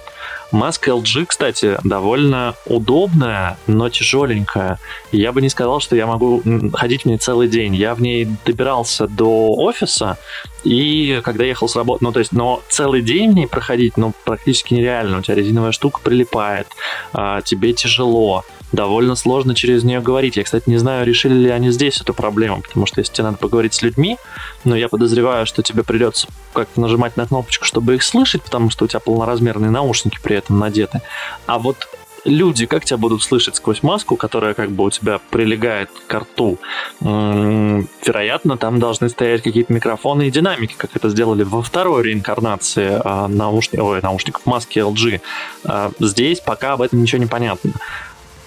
Маска 0.51 0.91
LG, 0.91 1.25
кстати, 1.27 1.77
довольно 1.83 2.55
удобная, 2.65 3.57
но 3.67 3.89
тяжеленькая. 3.89 4.79
Я 5.11 5.31
бы 5.31 5.41
не 5.41 5.49
сказал, 5.49 5.79
что 5.79 5.95
я 5.95 6.07
могу 6.07 6.41
ходить 6.73 7.03
в 7.03 7.05
ней 7.05 7.17
целый 7.17 7.47
день. 7.47 7.75
Я 7.75 7.93
в 7.95 8.01
ней 8.01 8.27
добирался 8.45 9.07
до 9.07 9.53
офиса, 9.53 10.17
и 10.63 11.21
когда 11.23 11.43
ехал 11.43 11.69
с 11.69 11.75
работы, 11.75 12.03
ну, 12.03 12.11
то 12.11 12.19
есть, 12.19 12.31
но 12.31 12.61
целый 12.67 13.01
день 13.01 13.31
в 13.31 13.35
ней 13.35 13.47
проходить, 13.47 13.97
ну, 13.97 14.13
практически 14.25 14.73
нереально. 14.73 15.19
У 15.19 15.21
тебя 15.21 15.35
резиновая 15.35 15.71
штука 15.71 16.01
прилипает, 16.03 16.67
а, 17.13 17.41
тебе 17.41 17.73
тяжело 17.73 18.43
довольно 18.71 19.15
сложно 19.15 19.55
через 19.55 19.83
нее 19.83 20.01
говорить. 20.01 20.37
Я, 20.37 20.43
кстати, 20.43 20.69
не 20.69 20.77
знаю, 20.77 21.05
решили 21.05 21.33
ли 21.33 21.49
они 21.49 21.71
здесь 21.71 22.01
эту 22.01 22.13
проблему, 22.13 22.61
потому 22.61 22.85
что 22.85 22.99
если 22.99 23.13
тебе 23.13 23.25
надо 23.25 23.37
поговорить 23.37 23.73
с 23.73 23.81
людьми, 23.81 24.17
но 24.63 24.75
я 24.75 24.89
подозреваю, 24.89 25.45
что 25.45 25.63
тебе 25.63 25.83
придется 25.83 26.27
как-то 26.53 26.81
нажимать 26.81 27.17
на 27.17 27.25
кнопочку, 27.25 27.65
чтобы 27.65 27.95
их 27.95 28.03
слышать, 28.03 28.43
потому 28.43 28.69
что 28.69 28.85
у 28.85 28.87
тебя 28.87 28.99
полноразмерные 28.99 29.71
наушники 29.71 30.19
при 30.21 30.35
этом 30.35 30.59
надеты. 30.59 31.01
А 31.45 31.59
вот 31.59 31.87
люди 32.25 32.65
как 32.65 32.85
тебя 32.85 32.97
будут 32.97 33.23
слышать 33.23 33.55
сквозь 33.55 33.83
маску, 33.83 34.15
которая 34.15 34.53
как 34.53 34.71
бы 34.71 34.85
у 34.85 34.89
тебя 34.89 35.19
прилегает 35.29 35.89
к 36.07 36.13
рту? 36.13 36.57
Вероятно, 37.01 38.57
там 38.57 38.79
должны 38.79 39.09
стоять 39.09 39.41
какие-то 39.41 39.73
микрофоны 39.73 40.27
и 40.27 40.31
динамики, 40.31 40.75
как 40.77 40.95
это 40.95 41.09
сделали 41.09 41.43
во 41.43 41.61
второй 41.61 42.03
реинкарнации 42.03 42.99
а, 43.03 43.27
наушников, 43.27 43.87
ой, 43.87 44.01
наушников 44.01 44.45
маски 44.45 44.79
LG. 44.79 45.21
А, 45.65 45.91
здесь 45.99 46.39
пока 46.39 46.73
об 46.73 46.81
этом 46.81 47.01
ничего 47.01 47.21
не 47.21 47.27
понятно 47.27 47.71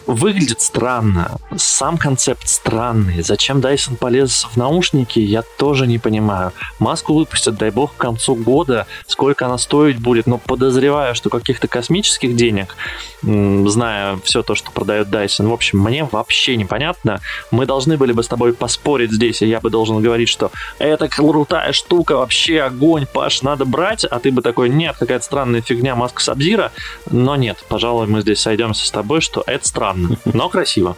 выглядит 0.07 0.61
странно. 0.61 1.39
Сам 1.57 1.99
концепт 1.99 2.49
странный. 2.49 3.23
Зачем 3.23 3.59
Dyson 3.59 3.97
полез 3.97 4.47
в 4.51 4.57
наушники, 4.57 5.19
я 5.19 5.43
тоже 5.43 5.87
не 5.87 5.99
понимаю. 5.99 6.53
Маску 6.79 7.15
выпустят, 7.15 7.57
дай 7.57 7.71
бог, 7.71 7.95
к 7.95 7.97
концу 7.97 8.35
года. 8.35 8.87
Сколько 9.07 9.47
она 9.47 9.59
стоить 9.59 9.99
будет, 9.99 10.27
но 10.27 10.39
подозреваю, 10.39 11.15
что 11.15 11.31
каких-то 11.31 11.69
космических 11.69 12.35
денег, 12.35 12.77
зная 13.23 14.19
все 14.25 14.43
то, 14.43 14.55
что 14.55 14.71
продает 14.71 15.09
Dyson, 15.09 15.49
в 15.49 15.53
общем, 15.53 15.79
мне 15.79 16.05
вообще 16.11 16.57
непонятно. 16.57 17.21
Мы 17.51 17.67
должны 17.67 17.97
были 17.97 18.13
бы 18.13 18.23
с 18.23 18.29
тобой 18.29 18.53
поспорить 18.53 19.13
здесь, 19.13 19.43
и 19.43 19.47
я 19.47 19.61
бы 19.61 19.71
должен 19.71 20.01
говорить, 20.01 20.29
что 20.29 20.51
это 20.79 21.09
крутая 21.09 21.73
штука, 21.73 22.17
вообще 22.17 22.63
огонь, 22.63 23.07
Паш, 23.13 23.43
надо 23.43 23.65
брать, 23.65 24.05
а 24.05 24.19
ты 24.19 24.31
бы 24.31 24.43
такой, 24.43 24.69
нет, 24.69 24.97
какая-то 24.99 25.25
странная 25.25 25.63
фигня, 25.63 25.95
маска 25.95 26.23
Сабзира. 26.23 26.73
Но 27.11 27.37
нет, 27.37 27.65
пожалуй, 27.69 28.07
мы 28.07 28.23
здесь 28.23 28.41
сойдемся 28.41 28.87
с 28.87 28.91
тобой, 28.91 29.21
что 29.21 29.43
это 29.47 29.67
странно 29.67 29.92
странно, 29.93 30.17
но 30.25 30.49
красиво. 30.49 30.97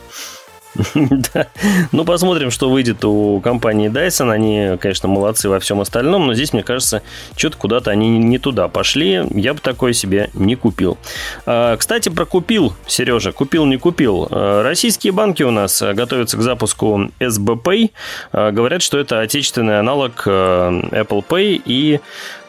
Да. 0.95 1.47
Ну, 1.93 2.05
посмотрим, 2.05 2.51
что 2.51 2.69
выйдет 2.69 3.05
у 3.05 3.41
компании 3.41 3.89
Dyson. 3.89 4.33
Они, 4.33 4.77
конечно, 4.79 5.09
молодцы 5.09 5.49
во 5.49 5.61
всем 5.61 5.81
остальном, 5.81 6.27
но 6.27 6.35
здесь, 6.35 6.53
мне 6.53 6.65
кажется, 6.65 7.03
что-то 7.37 7.57
куда-то 7.57 7.93
они 7.93 8.19
не 8.19 8.39
туда 8.39 8.67
пошли. 8.67 9.23
Я 9.31 9.55
бы 9.55 9.61
такое 9.61 9.93
себе 9.93 10.31
не 10.35 10.57
купил. 10.57 10.99
А, 11.47 11.77
кстати, 11.77 12.09
про 12.09 12.27
купил, 12.27 12.75
Сережа. 12.89 13.31
Купил, 13.31 13.67
не 13.67 13.77
купил. 13.77 14.27
А, 14.29 14.65
российские 14.65 15.13
банки 15.13 15.45
у 15.45 15.53
нас 15.53 15.81
готовятся 15.81 16.37
к 16.39 16.43
запуску 16.43 17.09
SB 17.21 17.93
а, 18.33 18.51
Говорят, 18.51 18.83
что 18.83 18.99
это 18.99 19.21
отечественный 19.21 19.79
аналог 19.79 20.27
Apple 20.27 21.25
Pay 21.25 21.63
и 21.65 22.01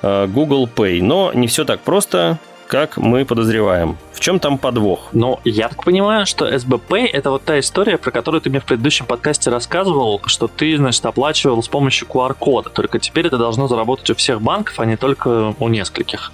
Google 0.01 0.67
Pay. 0.67 1.03
Но 1.03 1.31
не 1.33 1.45
все 1.45 1.63
так 1.63 1.81
просто 1.81 2.39
как 2.67 2.97
мы 2.97 3.25
подозреваем. 3.25 3.97
В 4.13 4.19
чем 4.19 4.39
там 4.39 4.57
подвох? 4.57 5.09
Ну, 5.11 5.39
я 5.43 5.69
так 5.69 5.83
понимаю, 5.83 6.25
что 6.25 6.57
СБП 6.57 6.93
это 6.93 7.29
вот 7.31 7.43
та 7.43 7.59
история, 7.59 7.97
про 7.97 8.11
которую 8.11 8.41
ты 8.41 8.49
мне 8.49 8.59
в 8.59 8.65
предыдущем 8.65 9.05
подкасте 9.05 9.49
рассказывал, 9.49 10.21
что 10.25 10.47
ты, 10.47 10.77
значит, 10.77 11.05
оплачивал 11.05 11.61
с 11.61 11.67
помощью 11.67 12.07
QR-кода. 12.07 12.69
Только 12.69 12.99
теперь 12.99 13.27
это 13.27 13.37
должно 13.37 13.67
заработать 13.67 14.09
у 14.09 14.15
всех 14.15 14.41
банков, 14.41 14.79
а 14.79 14.85
не 14.85 14.97
только 14.97 15.53
у 15.59 15.67
нескольких. 15.67 16.31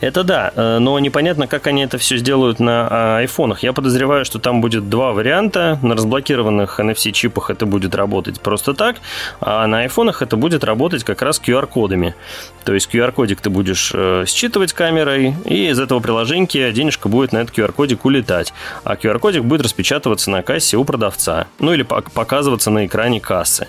Это 0.00 0.22
да, 0.22 0.52
э, 0.54 0.78
но 0.78 0.98
непонятно, 0.98 1.46
как 1.46 1.66
они 1.66 1.82
это 1.82 1.98
все 1.98 2.16
сделают 2.16 2.60
на 2.60 2.88
а, 2.88 3.18
айфонах. 3.18 3.62
Я 3.62 3.72
подозреваю, 3.72 4.24
что 4.24 4.38
там 4.38 4.60
будет 4.60 4.88
два 4.88 5.12
варианта. 5.12 5.78
На 5.82 5.94
разблокированных 5.94 6.78
NFC-чипах 6.78 7.50
это 7.50 7.66
будет 7.66 7.94
работать 7.94 8.40
просто 8.40 8.74
так, 8.74 8.96
а 9.40 9.66
на 9.66 9.80
айфонах 9.80 10.22
это 10.22 10.36
будет 10.36 10.62
работать 10.62 11.02
как 11.02 11.22
раз 11.22 11.40
QR-кодами. 11.44 12.14
То 12.64 12.74
есть 12.74 12.88
QR-кодик 12.92 13.40
ты 13.40 13.50
будешь 13.50 13.90
э, 13.94 14.24
считывать 14.26 14.72
камерой, 14.72 15.34
и 15.44 15.68
из 15.68 15.80
этого 15.80 16.00
приложения 16.00 16.70
денежка 16.70 17.08
будет 17.08 17.32
на 17.32 17.38
этот 17.38 17.56
QR-кодик 17.56 18.04
улетать. 18.04 18.52
А 18.84 18.94
QR-кодик 18.94 19.42
будет 19.42 19.62
распечатываться 19.62 20.30
на 20.30 20.42
кассе 20.42 20.76
у 20.76 20.84
продавца. 20.84 21.46
Ну 21.58 21.72
или 21.72 21.82
показываться 21.82 22.70
на 22.70 22.86
экране 22.86 23.20
кассы. 23.20 23.66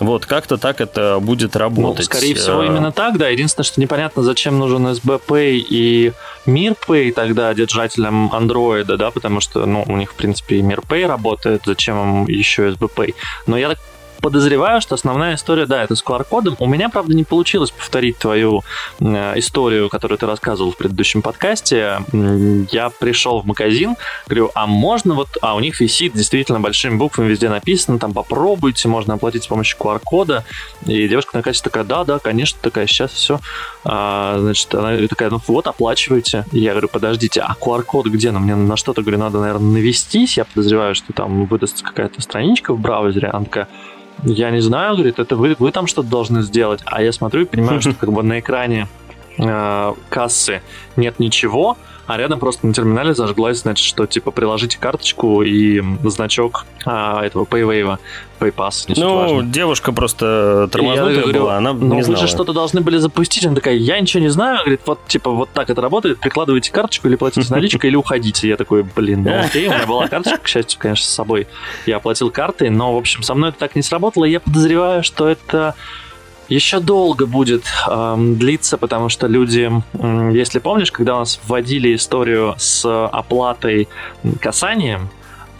Вот, 0.00 0.26
как-то 0.26 0.56
так 0.56 0.80
это 0.80 1.18
будет 1.20 1.54
ну, 1.54 1.60
работать. 1.60 2.08
Ну, 2.10 2.16
скорее 2.16 2.34
всего, 2.34 2.62
э, 2.64 2.66
именно 2.66 2.90
так, 2.90 3.16
да. 3.16 3.28
Единственное, 3.28 3.64
что 3.64 3.80
непонятно, 3.80 4.22
зачем 4.22 4.58
нужен 4.58 4.86
SBP 4.88 5.67
и 5.68 6.12
MirPay 6.46 7.12
тогда 7.12 7.54
держателям 7.54 8.34
андроида, 8.34 8.96
да, 8.96 9.10
потому 9.10 9.40
что, 9.40 9.66
ну, 9.66 9.84
у 9.86 9.96
них, 9.96 10.12
в 10.12 10.14
принципе, 10.14 10.56
и 10.56 10.62
MirPay 10.62 11.06
работает, 11.06 11.62
зачем 11.66 11.96
им 11.96 12.26
еще 12.26 12.70
SBPay. 12.70 13.14
Но 13.46 13.58
я 13.58 13.68
так 13.68 13.78
подозреваю, 14.20 14.80
что 14.80 14.94
основная 14.94 15.34
история, 15.34 15.66
да, 15.66 15.82
это 15.82 15.94
с 15.94 16.04
QR-кодом. 16.04 16.56
У 16.58 16.66
меня, 16.66 16.88
правда, 16.88 17.14
не 17.14 17.24
получилось 17.24 17.70
повторить 17.70 18.18
твою 18.18 18.62
э, 19.00 19.38
историю, 19.38 19.88
которую 19.88 20.18
ты 20.18 20.26
рассказывал 20.26 20.72
в 20.72 20.76
предыдущем 20.76 21.22
подкасте. 21.22 22.00
Я 22.70 22.90
пришел 22.90 23.40
в 23.40 23.46
магазин, 23.46 23.96
говорю, 24.26 24.50
а 24.54 24.66
можно 24.66 25.14
вот... 25.14 25.28
А 25.40 25.54
у 25.54 25.60
них 25.60 25.80
висит 25.80 26.14
действительно 26.14 26.60
большими 26.60 26.96
буквами 26.96 27.28
везде 27.28 27.48
написано, 27.48 27.98
там 27.98 28.12
попробуйте, 28.12 28.88
можно 28.88 29.14
оплатить 29.14 29.44
с 29.44 29.46
помощью 29.46 29.78
QR-кода. 29.78 30.44
И 30.86 31.08
девушка 31.08 31.36
на 31.36 31.42
кассе 31.42 31.62
такая, 31.62 31.84
да, 31.84 32.04
да, 32.04 32.18
конечно, 32.18 32.58
такая, 32.60 32.86
сейчас 32.86 33.12
все. 33.12 33.40
А, 33.84 34.38
значит, 34.38 34.74
она 34.74 34.96
такая, 35.08 35.30
ну 35.30 35.40
вот, 35.46 35.66
оплачивайте. 35.66 36.44
И 36.52 36.60
я 36.60 36.72
говорю, 36.72 36.88
подождите, 36.88 37.40
а 37.40 37.54
QR-код 37.60 38.06
где? 38.06 38.30
Ну, 38.30 38.40
мне 38.40 38.54
на 38.54 38.76
что-то, 38.76 39.02
говорю, 39.02 39.18
надо, 39.18 39.40
наверное, 39.40 39.72
навестись. 39.72 40.36
Я 40.36 40.44
подозреваю, 40.44 40.94
что 40.94 41.12
там 41.12 41.46
выдастся 41.46 41.84
какая-то 41.84 42.20
страничка 42.20 42.74
в 42.74 42.80
браузере. 42.80 43.28
Она 43.28 43.44
такая, 43.44 43.68
я 44.24 44.50
не 44.50 44.60
знаю, 44.60 44.94
говорит, 44.94 45.18
это 45.18 45.36
вы, 45.36 45.56
вы 45.58 45.72
там 45.72 45.86
что-то 45.86 46.08
должны 46.08 46.42
сделать. 46.42 46.80
А 46.84 47.02
я 47.02 47.12
смотрю 47.12 47.42
и 47.42 47.44
понимаю, 47.44 47.80
что 47.80 47.94
как 47.94 48.12
бы 48.12 48.22
на 48.22 48.40
экране 48.40 48.88
э, 49.38 49.94
кассы 50.08 50.62
нет 50.96 51.18
ничего, 51.18 51.76
а 52.08 52.16
рядом 52.16 52.40
просто 52.40 52.66
на 52.66 52.72
терминале 52.72 53.14
зажглась, 53.14 53.58
значит, 53.58 53.84
что 53.84 54.06
типа 54.06 54.30
приложите 54.30 54.78
карточку 54.78 55.42
и 55.42 55.82
значок 56.04 56.64
а, 56.86 57.22
этого 57.22 57.44
PayWave, 57.44 57.98
PayPass, 58.40 58.94
Ну, 58.96 59.14
важно. 59.14 59.42
девушка 59.42 59.92
просто 59.92 60.70
тормознутая 60.72 61.20
говорю, 61.20 61.40
была, 61.40 61.58
она 61.58 61.74
ну, 61.74 61.96
не 61.96 62.02
знала. 62.02 62.16
вы 62.20 62.26
же 62.26 62.32
что-то 62.32 62.54
должны 62.54 62.80
были 62.80 62.96
запустить. 62.96 63.44
Она 63.44 63.54
такая, 63.54 63.74
я 63.74 64.00
ничего 64.00 64.22
не 64.22 64.30
знаю. 64.30 64.60
Говорит, 64.60 64.80
вот 64.86 65.06
типа 65.06 65.30
вот 65.30 65.50
так 65.52 65.68
это 65.68 65.82
работает, 65.82 66.18
прикладывайте 66.18 66.72
карточку 66.72 67.08
или 67.08 67.16
платите 67.16 67.52
наличкой, 67.52 67.90
или 67.90 67.96
уходите. 67.96 68.48
Я 68.48 68.56
такой, 68.56 68.84
блин, 68.84 69.24
ну 69.24 69.40
окей, 69.40 69.68
у 69.68 69.70
меня 69.70 69.86
была 69.86 70.08
карточка, 70.08 70.38
к 70.38 70.48
счастью, 70.48 70.80
конечно, 70.80 71.04
с 71.04 71.10
собой. 71.14 71.46
Я 71.84 71.98
оплатил 71.98 72.30
картой, 72.30 72.70
но, 72.70 72.94
в 72.94 72.96
общем, 72.96 73.22
со 73.22 73.34
мной 73.34 73.50
это 73.50 73.58
так 73.58 73.76
не 73.76 73.82
сработало. 73.82 74.24
И 74.24 74.30
я 74.30 74.40
подозреваю, 74.40 75.04
что 75.04 75.28
это 75.28 75.74
еще 76.48 76.80
долго 76.80 77.26
будет 77.26 77.64
эм, 77.88 78.38
длиться, 78.38 78.78
потому 78.78 79.08
что 79.08 79.26
люди, 79.26 79.70
э, 79.92 80.30
если 80.34 80.58
помнишь, 80.58 80.90
когда 80.90 81.16
у 81.16 81.18
нас 81.20 81.40
вводили 81.46 81.94
историю 81.94 82.54
с 82.58 83.06
оплатой 83.08 83.88
касанием, 84.40 85.10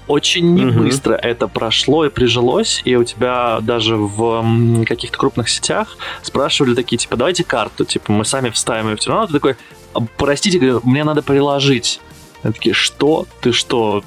очень 0.09 0.55
не 0.55 0.65
быстро 0.65 1.15
угу. 1.15 1.21
это 1.23 1.49
прошло 1.49 2.07
и 2.07 2.09
прижилось, 2.09 2.81
и 2.85 2.97
у 2.97 3.05
тебя 3.05 3.59
даже 3.61 3.97
в 3.97 4.85
каких-то 4.87 5.19
крупных 5.19 5.51
сетях 5.51 5.99
спрашивали 6.23 6.75
такие, 6.75 6.97
типа, 6.97 7.17
давайте 7.17 7.45
карту, 7.45 7.85
типа, 7.85 8.11
мы 8.11 8.25
сами 8.25 8.49
вставим 8.49 8.89
ее 8.89 8.97
в 8.97 9.01
терминал, 9.01 9.27
ты 9.27 9.35
такой, 9.35 9.57
простите, 10.17 10.81
мне 10.83 11.05
надо 11.05 11.23
приложить. 11.23 12.01
Они 12.43 12.53
такие, 12.53 12.75
что? 12.75 13.27
Ты 13.41 13.53
что? 13.53 14.03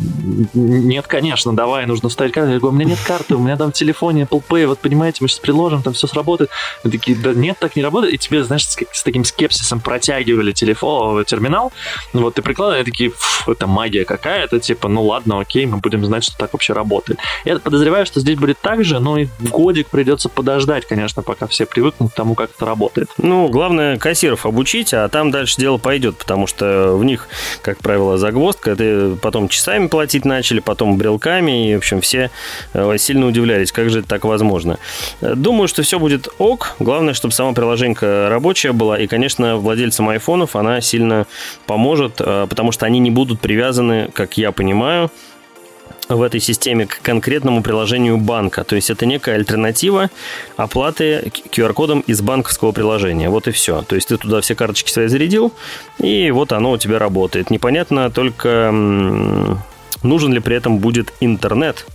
Нет, 0.54 1.08
конечно, 1.08 1.54
давай, 1.54 1.86
нужно 1.86 2.10
вставить 2.10 2.34
карту. 2.34 2.52
Я 2.52 2.60
говорю, 2.60 2.76
у 2.76 2.78
меня 2.78 2.92
нет 2.92 3.00
карты, 3.06 3.36
у 3.36 3.40
меня 3.40 3.58
там 3.58 3.72
в 3.72 3.74
телефоне 3.74 4.24
Apple 4.24 4.44
Pay, 4.48 4.68
вот 4.68 4.80
понимаете, 4.80 5.20
мы 5.22 5.28
сейчас 5.28 5.40
приложим, 5.40 5.82
там 5.82 5.94
все 5.94 6.08
сработает. 6.08 6.50
Они 6.84 6.92
такие, 6.92 7.18
да 7.18 7.34
нет, 7.34 7.58
так 7.60 7.76
не 7.76 7.84
работает. 7.84 8.14
И 8.14 8.18
тебе, 8.18 8.44
знаешь, 8.44 8.66
с, 8.68 8.78
с 8.92 9.04
таким 9.04 9.26
скепсисом 9.26 9.80
протягивали 9.80 10.52
телефон, 10.52 11.24
терминал. 11.26 11.72
Вот 12.14 12.36
ты 12.36 12.42
прикладываешь, 12.42 12.86
такие, 12.86 13.12
это 13.48 13.68
магия 13.68 14.06
какая-то, 14.06 14.60
типа, 14.60 14.88
ну 14.88 15.04
ладно, 15.04 15.40
окей, 15.40 15.66
мы 15.66 15.78
будем 15.78 16.06
знать, 16.06 16.24
что 16.24 16.38
так 16.38 16.54
вообще 16.54 16.74
работает. 16.74 17.20
Я 17.46 17.60
подозреваю, 17.60 18.06
что 18.06 18.20
здесь 18.20 18.38
будет 18.38 18.60
так 18.60 18.84
же, 18.84 19.00
но 19.00 19.18
и 19.18 19.28
годик 19.40 19.88
придется 19.88 20.30
подождать, 20.30 20.86
конечно, 20.86 21.22
пока 21.22 21.48
все 21.48 21.66
привыкнут 21.66 22.12
к 22.12 22.16
тому, 22.16 22.36
как 22.36 22.52
это 22.56 22.66
работает. 22.66 23.10
Ну, 23.18 23.48
главное, 23.50 23.98
кассиров 23.98 24.46
обучить, 24.46 24.94
а 24.94 25.08
там 25.10 25.32
дальше 25.32 25.58
дело 25.58 25.78
пойдет, 25.78 26.18
потому 26.18 26.48
что 26.48 26.96
в 26.96 27.04
них, 27.04 27.28
как 27.62 27.80
правило, 27.80 28.18
загвоздка. 28.22 28.72
Это 28.72 29.18
потом 29.22 29.50
часами 29.50 29.88
платить 29.88 30.24
начали, 30.24 30.62
потом 30.62 30.98
брелками, 30.98 31.70
и, 31.70 31.76
в 31.76 31.80
общем, 31.80 32.00
все 32.00 32.32
э, 32.74 32.96
сильно 32.98 33.28
удивлялись, 33.28 33.74
как 33.74 33.90
же 33.90 34.00
это 34.00 34.08
так 34.08 34.24
возможно. 34.24 34.78
Думаю, 35.22 35.68
что 35.68 35.84
все 35.84 36.00
будет 36.00 36.30
ок. 36.38 36.76
Главное, 36.80 37.14
чтобы 37.14 37.34
сама 37.34 37.52
приложенька 37.52 38.28
рабочая 38.30 38.72
была, 38.72 38.98
и, 38.98 39.08
конечно, 39.08 39.58
владельцам 39.58 40.08
айфонов 40.08 40.56
она 40.56 40.80
сильно 40.80 41.28
поможет, 41.66 42.16
потому 42.16 42.72
что 42.72 42.86
они 42.86 43.00
не 43.00 43.12
будут 43.12 43.42
привязаны, 43.42 44.10
как 44.14 44.38
я 44.38 44.52
понимаю, 44.52 45.12
в 46.16 46.22
этой 46.22 46.40
системе 46.40 46.86
к 46.86 47.02
конкретному 47.02 47.62
приложению 47.64 48.18
банка. 48.18 48.64
То 48.64 48.76
есть 48.76 48.90
это 48.90 49.06
некая 49.06 49.36
альтернатива 49.36 50.10
оплаты 50.58 51.32
QR-кодом 51.52 52.02
из 52.02 52.22
банковского 52.22 52.72
приложения. 52.72 53.30
Вот 53.30 53.48
и 53.48 53.52
все. 53.52 53.82
То 53.84 53.96
есть 53.96 54.10
ты 54.10 54.18
туда 54.18 54.42
все 54.42 54.56
карточки 54.56 54.92
свои 54.92 55.08
зарядил, 55.08 55.54
и 56.00 56.32
вот 56.32 56.52
оно 56.52 56.72
у 56.72 56.78
тебя 56.78 57.00
работает. 57.00 57.50
Непонятно 57.50 58.10
только, 58.10 58.72
нужен 60.04 60.34
ли 60.34 60.40
при 60.40 60.56
этом 60.56 60.80
будет 60.80 61.14
интернет. 61.20 61.86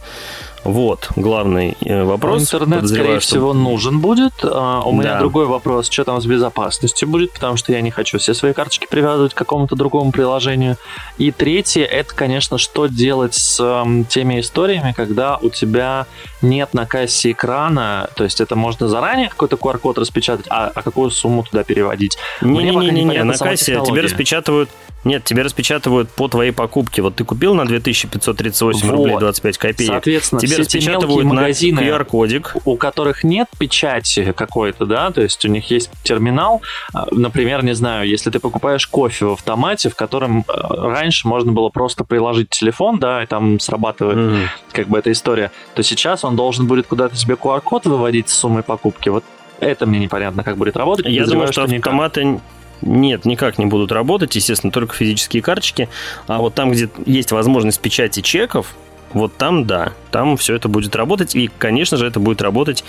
Вот 0.67 1.11
главный 1.15 1.77
э, 1.81 2.03
вопрос. 2.03 2.43
Интернет, 2.43 2.89
скорее 2.89 3.21
что... 3.21 3.29
всего, 3.29 3.55
нужен 3.55 4.01
будет. 4.01 4.33
А, 4.43 4.83
у 4.83 4.93
меня 4.93 5.15
да. 5.15 5.21
другой 5.21 5.47
вопрос, 5.47 5.89
что 5.89 6.03
там 6.03 6.21
с 6.21 6.27
безопасностью 6.27 7.09
будет, 7.09 7.33
потому 7.33 7.57
что 7.57 7.73
я 7.73 7.81
не 7.81 7.93
хочу 7.93 8.19
все 8.19 8.35
свои 8.35 8.53
карточки 8.53 8.89
привязывать 8.91 9.33
к 9.33 9.37
какому-то 9.37 9.77
другому 9.77 10.11
приложению. 10.11 10.77
И 11.19 11.31
третье, 11.31 11.85
это, 11.85 12.13
конечно, 12.13 12.59
что 12.59 12.89
делать 12.89 13.35
с 13.35 13.61
э, 13.61 14.05
теми 14.09 14.41
историями, 14.41 14.93
когда 14.97 15.37
у 15.37 15.51
тебя 15.51 16.07
нет 16.43 16.75
на 16.75 16.85
кассе 16.85 17.31
экрана, 17.31 18.11
то 18.17 18.25
есть 18.25 18.41
это 18.41 18.57
можно 18.57 18.89
заранее 18.89 19.29
какой-то 19.29 19.55
QR-код 19.55 19.99
распечатать, 19.99 20.47
а, 20.51 20.73
а 20.75 20.83
какую 20.83 21.11
сумму 21.11 21.45
туда 21.45 21.63
переводить? 21.63 22.19
Не-не-не, 22.41 23.23
на 23.23 23.35
кассе 23.35 23.81
тебе 23.87 24.01
распечатывают 24.01 24.69
нет, 25.07 25.23
тебе 25.23 25.43
распечатывают 25.43 26.11
по 26.11 26.27
твоей 26.27 26.51
покупке. 26.51 27.01
Вот 27.01 27.15
ты 27.15 27.25
купил 27.25 27.55
на 27.55 27.65
2538 27.65 28.89
вот. 28.89 28.97
рублей 28.97 29.17
25 29.19 29.59
копеек. 29.59 29.89
Соответственно, 29.93 30.41
тебе 30.41 30.57
распечатывают 30.57 31.25
магазины, 31.25 31.79
QR-кодик. 31.79 32.57
У 32.65 32.77
которых 32.77 33.23
нет 33.23 33.47
печати 33.57 34.35
какой-то, 34.37 34.85
да, 34.85 35.13
то 35.13 35.23
есть 35.23 35.45
у 35.45 35.49
них 35.49 35.71
есть 35.71 35.91
терминал. 36.03 36.61
А, 36.93 37.07
например, 37.13 37.65
не 37.65 37.75
знаю, 37.75 38.09
если 38.09 38.31
ты 38.31 38.41
покупаешь 38.41 38.85
кофе 38.89 39.27
в 39.27 39.33
автомате, 39.35 39.91
в 39.91 39.95
котором 39.95 40.45
а, 40.49 40.91
раньше 40.91 41.29
можно 41.29 41.53
было 41.53 41.69
просто 41.69 42.03
приложить 42.03 42.51
телефон, 42.51 42.99
да, 42.99 43.23
и 43.23 43.27
там 43.27 43.61
срабатывает 43.61 44.19
mm-hmm. 44.19 44.49
как 44.73 44.89
бы 44.89 44.99
эта 44.99 45.13
история, 45.13 45.53
то 45.77 45.85
сейчас 45.85 46.25
он 46.25 46.35
должен 46.35 46.67
будет 46.67 46.89
куда-то 46.89 47.15
себе 47.15 47.35
QR-код 47.35 47.87
выводить 47.87 48.29
с 48.29 48.35
суммой 48.35 48.65
покупки. 48.65 49.09
Вот 49.09 49.23
это 49.61 49.87
мне 49.87 49.99
непонятно, 49.99 50.43
как 50.43 50.57
будет 50.57 50.77
работать. 50.77 51.07
Я 51.07 51.27
думаю, 51.27 51.53
что, 51.53 51.67
что 51.67 51.77
автоматы 51.77 52.25
никак. 52.25 52.43
Нет, 52.83 53.25
никак 53.25 53.59
не 53.59 53.67
будут 53.67 53.93
работать, 53.93 54.35
естественно, 54.37 54.71
только 54.71 54.95
физические 54.95 55.43
карточки. 55.43 55.89
А 56.27 56.39
вот 56.39 56.55
там, 56.55 56.71
где 56.71 56.89
есть 57.07 57.33
возможность 57.33 57.81
печати 57.81 58.21
чеков, 58.21 58.75
вот 59.13 59.37
там, 59.37 59.65
да, 59.65 59.93
там 60.11 60.37
все 60.37 60.55
это 60.57 60.69
будет 60.69 60.95
работать. 60.97 61.35
И, 61.35 61.49
конечно 61.59 61.97
же, 61.97 62.07
это 62.07 62.21
будет 62.21 62.43
работать 62.43 62.85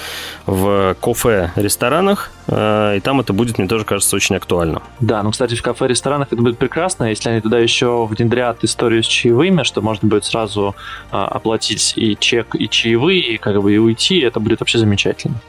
в 0.45 0.95
кафе-ресторанах. 0.99 2.31
Э, 2.47 2.97
и 2.97 2.99
там 2.99 3.21
это 3.21 3.33
будет, 3.33 3.57
мне 3.57 3.67
тоже 3.67 3.85
кажется, 3.85 4.15
очень 4.15 4.35
актуально. 4.35 4.81
Да, 4.99 5.23
ну, 5.23 5.31
кстати, 5.31 5.55
в 5.55 5.61
кафе-ресторанах 5.61 6.27
это 6.31 6.41
будет 6.41 6.57
прекрасно, 6.57 7.05
если 7.05 7.29
они 7.29 7.41
туда 7.41 7.59
еще 7.59 8.05
внедрят 8.05 8.63
историю 8.63 9.03
с 9.03 9.07
чаевыми, 9.07 9.63
что 9.63 9.81
можно 9.81 10.09
будет 10.09 10.25
сразу 10.25 10.75
а, 11.11 11.27
оплатить 11.27 11.93
и 11.95 12.17
чек, 12.19 12.55
и 12.55 12.67
чаевые, 12.67 13.35
и 13.35 13.37
как 13.37 13.61
бы 13.61 13.73
и 13.73 13.77
уйти. 13.77 14.19
Это 14.19 14.39
будет 14.39 14.59
вообще 14.59 14.79
замечательно. 14.79 15.39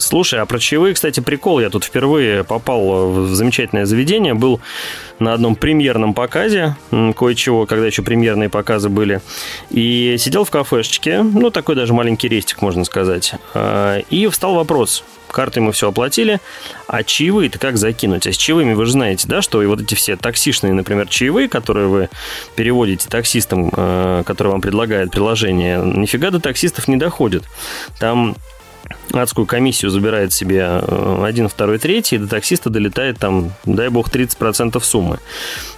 Слушай, 0.00 0.40
а 0.40 0.46
про 0.46 0.58
чаевые, 0.58 0.94
кстати, 0.94 1.20
прикол. 1.20 1.60
Я 1.60 1.68
тут 1.68 1.84
впервые 1.84 2.42
попал 2.42 3.10
в 3.10 3.34
замечательное 3.34 3.84
заведение. 3.84 4.32
Был 4.32 4.60
на 5.18 5.34
одном 5.34 5.56
премьерном 5.56 6.14
показе 6.14 6.74
кое-чего, 6.90 7.66
когда 7.66 7.86
еще 7.86 8.02
премьерные 8.02 8.48
показы 8.48 8.88
были. 8.88 9.20
И 9.68 10.16
сидел 10.18 10.44
в 10.44 10.50
кафешечке, 10.50 11.22
ну, 11.22 11.50
такой 11.50 11.76
даже 11.76 11.92
маленький 11.92 12.28
рестик, 12.28 12.62
можно 12.62 12.84
сказать. 12.84 13.34
А, 13.52 13.98
и 14.08 14.26
встал 14.28 14.54
вопрос. 14.54 15.04
Карты 15.28 15.60
мы 15.60 15.70
все 15.72 15.90
оплатили, 15.90 16.40
а 16.88 17.04
чаевые-то 17.04 17.58
как 17.58 17.76
закинуть? 17.76 18.26
А 18.26 18.32
с 18.32 18.36
чаевыми 18.36 18.72
вы 18.72 18.86
же 18.86 18.92
знаете, 18.92 19.28
да, 19.28 19.42
что 19.42 19.62
и 19.62 19.66
вот 19.66 19.80
эти 19.80 19.94
все 19.94 20.16
таксишные, 20.16 20.72
например, 20.72 21.06
чаевые, 21.08 21.48
которые 21.48 21.86
вы 21.86 22.08
переводите 22.56 23.06
таксистам, 23.08 23.70
а, 23.76 24.22
которые 24.24 24.52
вам 24.52 24.62
предлагает 24.62 25.10
приложение, 25.10 25.78
нифига 25.78 26.30
до 26.30 26.40
таксистов 26.40 26.88
не 26.88 26.96
доходит. 26.96 27.44
Там 27.98 28.34
адскую 29.12 29.46
комиссию 29.46 29.90
забирает 29.90 30.32
себе 30.32 30.80
э, 30.82 31.24
один, 31.24 31.48
второй, 31.48 31.78
третий, 31.78 32.16
и 32.16 32.18
до 32.18 32.28
таксиста 32.28 32.70
долетает 32.70 33.18
там, 33.18 33.52
дай 33.64 33.88
бог, 33.88 34.08
30% 34.08 34.80
суммы. 34.82 35.18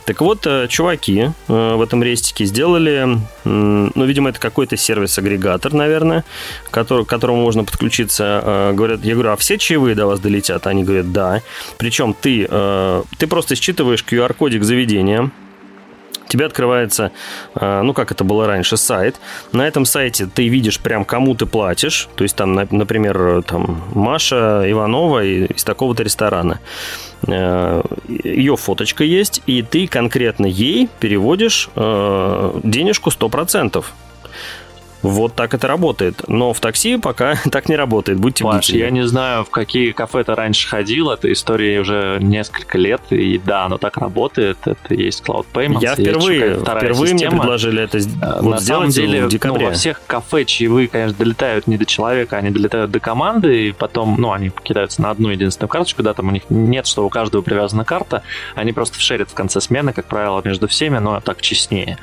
Так 0.04 0.20
вот, 0.20 0.46
э, 0.46 0.66
чуваки 0.68 1.30
э, 1.48 1.74
в 1.74 1.80
этом 1.80 2.02
рестике 2.02 2.44
сделали, 2.44 3.18
ну, 3.44 4.04
видимо, 4.04 4.30
это 4.30 4.40
какой-то 4.40 4.76
сервис-агрегатор, 4.76 5.72
наверное, 5.72 6.24
к 6.70 6.84
которому 6.84 7.42
можно 7.42 7.64
подключиться. 7.64 8.72
Говорят, 8.74 9.04
я 9.04 9.14
говорю, 9.14 9.30
а 9.30 9.36
все 9.36 9.58
чаевые 9.58 9.94
до 9.94 10.06
вас 10.06 10.20
долетят? 10.20 10.66
Они 10.66 10.84
говорят, 10.84 11.12
да. 11.12 11.42
Причем 11.78 12.14
ты, 12.14 12.46
ты 13.18 13.26
просто 13.26 13.56
считываешь 13.56 14.04
QR-кодик 14.08 14.62
заведения, 14.62 15.30
тебе 16.28 16.46
открывается, 16.46 17.12
а, 17.54 17.82
ну, 17.82 17.92
как 17.92 18.12
это 18.12 18.24
было 18.24 18.46
раньше, 18.46 18.76
сайт. 18.76 19.16
На 19.52 19.66
этом 19.66 19.84
сайте 19.84 20.26
ты 20.26 20.48
видишь 20.48 20.80
прям, 20.80 21.04
кому 21.04 21.34
ты 21.34 21.46
платишь. 21.46 22.08
То 22.16 22.24
есть 22.24 22.36
там, 22.36 22.54
например, 22.54 23.42
там 23.42 23.82
Маша 23.94 24.64
Иванова 24.66 25.24
из 25.24 25.64
такого-то 25.64 26.02
ресторана. 26.02 26.60
Э, 27.26 27.82
Ее 28.08 28.56
фоточка 28.56 29.04
есть, 29.04 29.42
и 29.46 29.62
ты 29.62 29.86
конкретно 29.86 30.46
ей 30.46 30.88
переводишь 31.00 31.68
э, 31.76 32.60
денежку 32.62 33.10
100%. 33.10 33.84
Вот 35.02 35.34
так 35.34 35.52
это 35.54 35.66
работает. 35.66 36.22
Но 36.28 36.52
в 36.52 36.60
такси 36.60 36.96
пока 36.96 37.34
так 37.50 37.68
не 37.68 37.76
работает. 37.76 38.18
Будьте 38.18 38.44
Маш, 38.44 38.68
я 38.70 38.90
не 38.90 39.06
знаю, 39.06 39.44
в 39.44 39.50
какие 39.50 39.92
кафе 39.92 40.24
ты 40.24 40.34
раньше 40.34 40.68
ходил. 40.68 41.10
Это 41.10 41.30
история 41.32 41.80
уже 41.80 42.18
несколько 42.20 42.78
лет. 42.78 43.00
И 43.10 43.38
да, 43.44 43.64
оно 43.64 43.78
так 43.78 43.96
работает. 43.96 44.58
Это 44.64 44.94
есть 44.94 45.24
Cloud 45.24 45.46
Payments. 45.52 45.80
Я 45.80 45.94
впервые, 45.94 46.56
впервые 46.56 47.14
мне 47.14 47.30
предложили 47.30 47.82
это 47.82 47.98
э, 47.98 48.02
вот 48.40 48.50
На 48.52 48.60
самом 48.60 48.90
деле, 48.90 49.26
в 49.26 49.28
декабре. 49.28 49.64
Ну, 49.64 49.70
во 49.70 49.74
всех 49.74 50.00
кафе 50.06 50.44
чаевые, 50.44 50.88
конечно, 50.88 51.18
долетают 51.18 51.66
не 51.66 51.76
до 51.76 51.84
человека, 51.84 52.36
они 52.36 52.50
долетают 52.50 52.90
до 52.90 53.00
команды. 53.00 53.68
И 53.68 53.72
потом, 53.72 54.16
ну, 54.18 54.32
они 54.32 54.50
кидаются 54.50 55.02
на 55.02 55.10
одну 55.10 55.30
единственную 55.30 55.68
карточку. 55.68 56.02
Да, 56.02 56.14
там 56.14 56.28
у 56.28 56.30
них 56.30 56.44
нет, 56.48 56.86
что 56.86 57.04
у 57.04 57.08
каждого 57.08 57.42
привязана 57.42 57.84
карта. 57.84 58.22
Они 58.54 58.72
просто 58.72 59.00
шерят 59.00 59.30
в 59.30 59.34
конце 59.34 59.60
смены, 59.60 59.92
как 59.92 60.06
правило, 60.06 60.40
между 60.44 60.68
всеми, 60.68 60.98
но 60.98 61.20
так 61.20 61.40
честнее 61.40 61.98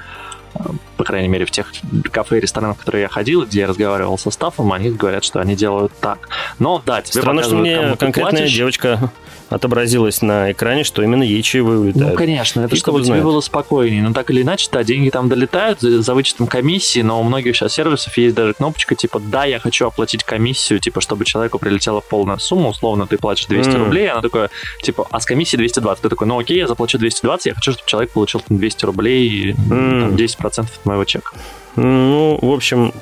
по 0.98 1.04
крайней 1.04 1.28
мере, 1.28 1.46
в 1.46 1.52
тех 1.52 1.72
кафе 2.12 2.38
и 2.38 2.42
ресторанах, 2.42 2.78
в 2.78 2.80
которые 2.80 3.04
я 3.04 3.10
ходил, 3.10 3.46
где 3.46 3.62
я 3.62 3.68
разговаривал 3.68 4.18
со 4.18 4.32
стафом, 4.32 4.74
они 4.74 4.90
говорят, 4.90 5.24
что 5.24 5.40
они 5.40 5.56
делают 5.56 5.92
так. 6.00 6.30
Но 6.60 6.82
да, 6.86 7.02
тебе 7.02 7.22
Странно, 7.22 7.44
что 7.44 7.56
мне 7.56 7.96
конкретная 7.98 8.48
девочка 8.48 9.12
отобразилось 9.50 10.22
на 10.22 10.52
экране, 10.52 10.84
что 10.84 11.02
именно 11.02 11.24
ей 11.24 11.42
чаевые 11.42 11.80
улетают. 11.80 12.12
Ну, 12.12 12.16
конечно, 12.16 12.62
это 12.62 12.76
и 12.76 12.78
чтобы 12.78 13.02
тебе 13.02 13.22
было 13.22 13.42
спокойнее. 13.42 14.04
Но 14.04 14.14
так 14.14 14.30
или 14.30 14.42
иначе, 14.42 14.70
да, 14.72 14.84
деньги 14.84 15.10
там 15.10 15.30
долетают 15.30 15.82
за, 15.82 16.02
за 16.02 16.14
вычетом 16.14 16.48
комиссии, 16.48 17.02
но 17.02 17.20
у 17.20 17.24
многих 17.24 17.56
сейчас 17.56 17.74
сервисов 17.74 18.18
есть 18.18 18.36
даже 18.36 18.54
кнопочка 18.54 18.96
типа 18.96 19.20
«Да, 19.20 19.46
я 19.46 19.60
хочу 19.60 19.88
оплатить 19.88 20.24
комиссию», 20.24 20.80
типа, 20.80 21.02
чтобы 21.02 21.26
человеку 21.26 21.60
прилетела 21.60 22.00
полная 22.00 22.38
сумма, 22.38 22.70
условно, 22.70 23.08
ты 23.08 23.18
платишь 23.18 23.48
200 23.48 23.72
mm. 23.72 23.78
рублей, 23.78 24.10
она 24.10 24.22
такая, 24.22 24.50
типа, 24.82 25.08
а 25.10 25.20
с 25.20 25.26
комиссии 25.26 25.58
220. 25.58 26.04
Ты 26.04 26.10
такой, 26.10 26.28
ну 26.28 26.40
окей, 26.40 26.58
я 26.58 26.68
заплачу 26.68 26.98
220, 26.98 27.46
я 27.48 27.56
хочу, 27.56 27.72
чтобы 27.72 27.88
человек 27.88 28.12
получил 28.12 28.42
там 28.42 28.58
200 28.58 28.86
рублей, 28.86 29.52
mm. 29.54 29.58
там, 29.68 30.16
10% 30.16 30.60
от 30.62 30.86
моего 30.86 31.04
чека. 31.06 31.32
Ну, 31.76 32.38
в 32.42 32.52
общем, 32.52 32.94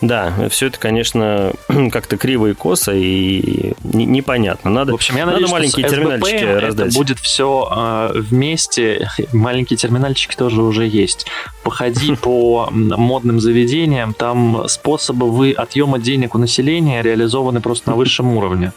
да, 0.00 0.32
все 0.48 0.68
это, 0.68 0.78
конечно, 0.78 1.52
как-то 1.90 2.16
криво 2.16 2.46
и 2.46 2.54
косо 2.54 2.92
и 2.94 3.72
непонятно. 3.82 4.70
Надо, 4.70 4.92
в 4.92 4.94
общем, 4.94 5.16
я 5.16 5.26
надеюсь, 5.26 5.50
надо 5.50 5.52
маленькие 5.52 5.86
что 5.86 5.96
терминальчики 5.96 6.38
СБП 6.38 6.62
раздать. 6.62 6.86
Это 6.88 6.98
будет 6.98 7.18
все 7.18 7.68
э, 7.70 8.20
вместе. 8.20 9.08
Маленькие 9.32 9.76
терминальчики 9.76 10.36
тоже 10.36 10.62
уже 10.62 10.86
есть. 10.86 11.26
Походи 11.64 12.14
по 12.22 12.68
модным 12.70 13.40
заведениям, 13.40 14.14
там 14.14 14.68
способы 14.68 15.30
вы 15.30 15.52
отъема 15.52 15.98
денег 15.98 16.36
у 16.36 16.38
населения 16.38 17.02
реализованы 17.02 17.60
просто 17.60 17.90
на 17.90 17.96
высшем 17.96 18.36
уровне. 18.36 18.72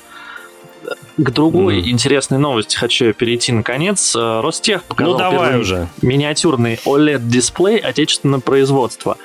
К 1.18 1.30
другой 1.30 1.82
mm. 1.82 1.90
интересной 1.90 2.40
новости 2.40 2.76
хочу 2.76 3.14
перейти 3.14 3.52
наконец. 3.52 4.16
Э, 4.16 4.42
Ростех 4.42 4.86
показал 4.86 5.14
ну, 5.14 5.20
давай 5.20 5.60
уже. 5.60 5.88
миниатюрный 6.02 6.80
OLED-дисплей 6.84 7.78
отечественного 7.78 8.42
производства 8.42 9.18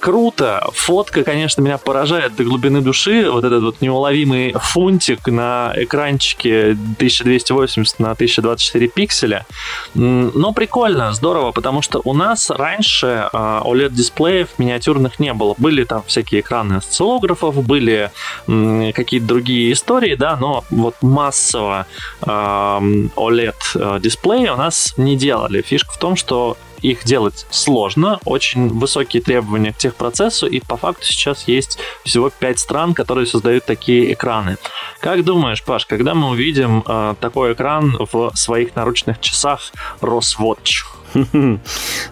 круто. 0.00 0.66
Фотка, 0.72 1.24
конечно, 1.24 1.62
меня 1.62 1.78
поражает 1.78 2.36
до 2.36 2.44
глубины 2.44 2.80
души. 2.80 3.28
Вот 3.30 3.44
этот 3.44 3.62
вот 3.62 3.80
неуловимый 3.80 4.52
фунтик 4.52 5.26
на 5.28 5.72
экранчике 5.76 6.70
1280 6.70 7.98
на 7.98 8.12
1024 8.12 8.88
пикселя. 8.88 9.46
Но 9.94 10.52
прикольно, 10.52 11.12
здорово, 11.12 11.52
потому 11.52 11.82
что 11.82 12.00
у 12.04 12.14
нас 12.14 12.50
раньше 12.50 13.28
а, 13.32 13.62
OLED-дисплеев 13.64 14.48
миниатюрных 14.58 15.18
не 15.18 15.32
было. 15.32 15.54
Были 15.58 15.84
там 15.84 16.02
всякие 16.06 16.40
экраны 16.40 16.74
осциллографов, 16.74 17.64
были 17.64 18.10
какие-то 18.46 19.26
другие 19.26 19.72
истории, 19.72 20.14
да, 20.14 20.36
но 20.36 20.64
вот 20.70 20.96
массово 21.02 21.86
OLED-дисплеи 22.20 24.48
у 24.48 24.56
нас 24.56 24.94
не 24.96 25.16
делали. 25.16 25.62
Фишка 25.62 25.92
в 25.92 25.98
том, 25.98 26.16
что 26.16 26.56
их 26.84 27.04
делать 27.04 27.46
сложно, 27.50 28.20
очень 28.24 28.68
высокие 28.68 29.22
требования 29.22 29.72
к 29.72 29.78
техпроцессу, 29.78 30.46
и 30.46 30.60
по 30.60 30.76
факту 30.76 31.06
сейчас 31.06 31.48
есть 31.48 31.78
всего 32.04 32.30
5 32.30 32.58
стран, 32.58 32.94
которые 32.94 33.26
создают 33.26 33.64
такие 33.64 34.12
экраны. 34.12 34.58
Как 35.00 35.24
думаешь, 35.24 35.64
Паш, 35.64 35.86
когда 35.86 36.14
мы 36.14 36.28
увидим 36.28 36.84
э, 36.86 37.14
такой 37.20 37.54
экран 37.54 37.96
в 38.12 38.32
своих 38.34 38.76
наручных 38.76 39.20
часах 39.20 39.72
Roswatch? 40.00 40.84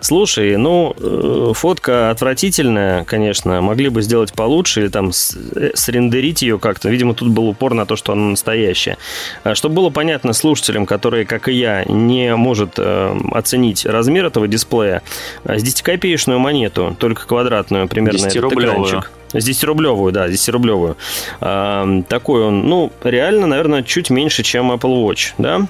Слушай, 0.00 0.56
ну, 0.56 0.94
э, 0.98 1.52
фотка 1.54 2.10
отвратительная, 2.10 3.04
конечно. 3.04 3.60
Могли 3.60 3.88
бы 3.88 4.02
сделать 4.02 4.32
получше 4.32 4.82
или 4.82 4.88
там 4.88 5.10
э, 5.10 5.70
срендерить 5.74 6.42
ее 6.42 6.58
как-то. 6.58 6.88
Видимо, 6.88 7.14
тут 7.14 7.28
был 7.28 7.48
упор 7.48 7.74
на 7.74 7.86
то, 7.86 7.96
что 7.96 8.12
она 8.12 8.30
настоящая. 8.30 8.98
А 9.44 9.54
чтобы 9.54 9.76
было 9.76 9.90
понятно 9.90 10.32
слушателям, 10.32 10.86
которые, 10.86 11.24
как 11.24 11.48
и 11.48 11.52
я, 11.52 11.84
не 11.84 12.34
может 12.36 12.74
э, 12.78 13.16
оценить 13.32 13.86
размер 13.86 14.26
этого 14.26 14.48
дисплея, 14.48 15.02
с 15.44 15.62
10-копеечную 15.62 16.38
монету, 16.38 16.96
только 16.98 17.26
квадратную, 17.26 17.88
примерно 17.88 18.18
10 18.18 18.36
этот 18.36 18.52
экранчик. 18.52 19.10
С 19.32 19.48
10-рублевую, 19.48 20.12
да, 20.12 20.28
10-рублевую. 20.28 20.96
А, 21.40 22.02
такой 22.08 22.44
он, 22.44 22.68
ну, 22.68 22.92
реально, 23.02 23.46
наверное, 23.46 23.82
чуть 23.82 24.10
меньше, 24.10 24.42
чем 24.42 24.70
Apple 24.70 25.04
Watch, 25.04 25.32
да? 25.38 25.66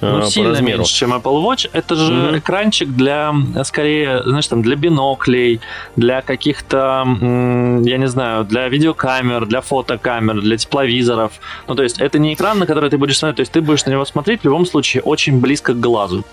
Ну, 0.00 0.30
сильно 0.30 0.50
размеру. 0.50 0.78
меньше, 0.78 0.94
чем 0.94 1.12
Apple 1.12 1.42
Watch. 1.42 1.70
Это 1.72 1.96
же 1.96 2.12
mm-hmm. 2.12 2.38
экранчик 2.38 2.88
для, 2.90 3.34
скорее, 3.64 4.22
знаешь, 4.24 4.46
там, 4.46 4.62
для 4.62 4.76
биноклей, 4.76 5.60
для 5.96 6.22
каких-то, 6.22 7.04
я 7.06 7.98
не 7.98 8.08
знаю, 8.08 8.44
для 8.44 8.68
видеокамер, 8.68 9.46
для 9.46 9.60
фотокамер, 9.60 10.40
для 10.40 10.56
тепловизоров. 10.56 11.32
Ну, 11.66 11.74
то 11.74 11.82
есть, 11.82 12.00
это 12.00 12.18
не 12.18 12.34
экран, 12.34 12.58
на 12.58 12.66
который 12.66 12.90
ты 12.90 12.98
будешь 12.98 13.18
смотреть, 13.18 13.36
то 13.36 13.40
есть, 13.40 13.52
ты 13.52 13.60
будешь 13.60 13.84
на 13.84 13.90
него 13.90 14.04
смотреть 14.04 14.42
в 14.42 14.44
любом 14.44 14.66
случае 14.66 15.02
очень 15.02 15.40
близко 15.40 15.74
к 15.74 15.80
глазу. 15.80 16.24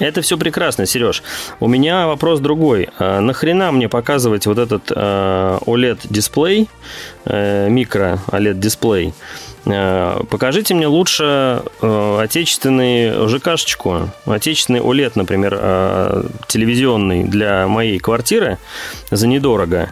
Это 0.00 0.20
все 0.22 0.36
прекрасно, 0.36 0.86
Сереж. 0.86 1.22
У 1.60 1.68
меня 1.68 2.06
вопрос 2.06 2.40
другой. 2.40 2.88
А, 2.98 3.20
нахрена 3.20 3.70
мне 3.72 3.88
показывать 3.88 4.46
вот 4.46 4.58
этот 4.58 4.90
OLED-дисплей, 4.90 6.68
э, 7.26 7.68
микро 7.68 8.18
OLED-дисплей, 8.28 9.08
Э, 9.08 9.51
покажите 9.64 10.74
мне 10.74 10.86
лучше 10.86 11.62
э, 11.80 12.18
отечественный 12.20 13.28
ЖКшечку, 13.28 14.10
отечественный 14.26 14.80
OLED, 14.80 15.12
например, 15.14 15.56
э, 15.56 16.24
телевизионный 16.48 17.24
для 17.24 17.68
моей 17.68 17.98
квартиры 17.98 18.58
за 19.10 19.28
недорого, 19.28 19.90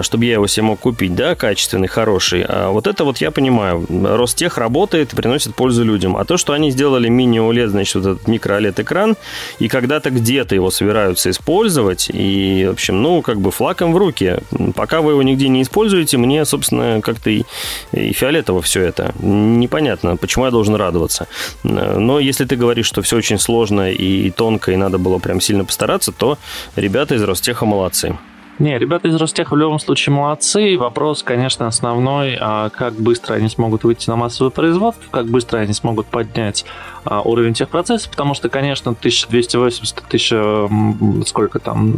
чтобы 0.00 0.24
я 0.24 0.34
его 0.34 0.46
себе 0.46 0.64
мог 0.64 0.80
купить, 0.80 1.14
да, 1.14 1.34
качественный, 1.34 1.88
хороший. 1.88 2.44
А 2.48 2.70
вот 2.70 2.86
это 2.86 3.04
вот 3.04 3.18
я 3.18 3.30
понимаю. 3.30 3.86
Ростех 3.88 4.56
работает 4.56 5.12
и 5.12 5.16
приносит 5.16 5.54
пользу 5.54 5.84
людям. 5.84 6.16
А 6.16 6.24
то, 6.24 6.36
что 6.36 6.52
они 6.52 6.70
сделали 6.70 7.08
мини-OLED, 7.08 7.68
значит, 7.68 7.96
вот 7.96 8.06
этот 8.06 8.28
микро-OLED-экран, 8.28 9.16
и 9.58 9.68
когда-то 9.68 10.10
где-то 10.10 10.54
его 10.54 10.70
собираются 10.70 11.30
использовать, 11.30 12.08
и, 12.12 12.66
в 12.68 12.72
общем, 12.72 13.02
ну, 13.02 13.20
как 13.20 13.40
бы 13.40 13.50
флаком 13.50 13.92
в 13.92 13.96
руки. 13.96 14.38
Пока 14.74 15.02
вы 15.02 15.12
его 15.12 15.22
нигде 15.22 15.48
не 15.48 15.62
используете, 15.62 16.16
мне, 16.16 16.44
собственно, 16.44 17.00
как-то 17.02 17.30
и, 17.30 17.44
и 17.92 18.12
фиолетово 18.12 18.62
все 18.62 18.82
это 18.82 19.01
это. 19.02 19.14
Непонятно, 19.24 20.16
почему 20.16 20.44
я 20.44 20.50
должен 20.50 20.74
радоваться. 20.74 21.26
Но 21.62 22.20
если 22.20 22.44
ты 22.44 22.56
говоришь, 22.56 22.86
что 22.86 23.02
все 23.02 23.16
очень 23.16 23.38
сложно 23.38 23.90
и 23.90 24.30
тонко, 24.30 24.72
и 24.72 24.76
надо 24.76 24.98
было 24.98 25.18
прям 25.18 25.40
сильно 25.40 25.64
постараться, 25.64 26.12
то 26.12 26.38
ребята 26.76 27.14
из 27.14 27.22
Ростеха 27.22 27.66
молодцы. 27.66 28.16
Не, 28.58 28.78
ребята 28.78 29.08
из 29.08 29.16
Ростеха 29.16 29.54
в 29.54 29.56
любом 29.56 29.78
случае 29.78 30.14
молодцы. 30.14 30.76
Вопрос, 30.78 31.22
конечно, 31.22 31.66
основной, 31.66 32.36
а 32.40 32.68
как 32.70 32.94
быстро 32.94 33.34
они 33.34 33.48
смогут 33.48 33.84
выйти 33.84 34.08
на 34.08 34.16
массовое 34.16 34.50
производство, 34.50 35.04
как 35.10 35.26
быстро 35.26 35.58
они 35.58 35.72
смогут 35.72 36.06
поднять 36.06 36.64
а, 37.04 37.22
уровень 37.22 37.54
техпроцесса, 37.54 38.08
потому 38.08 38.34
что, 38.34 38.48
конечно, 38.48 38.92
1280 38.92 40.02
тысяч, 40.08 41.26
сколько 41.26 41.58
там, 41.58 41.96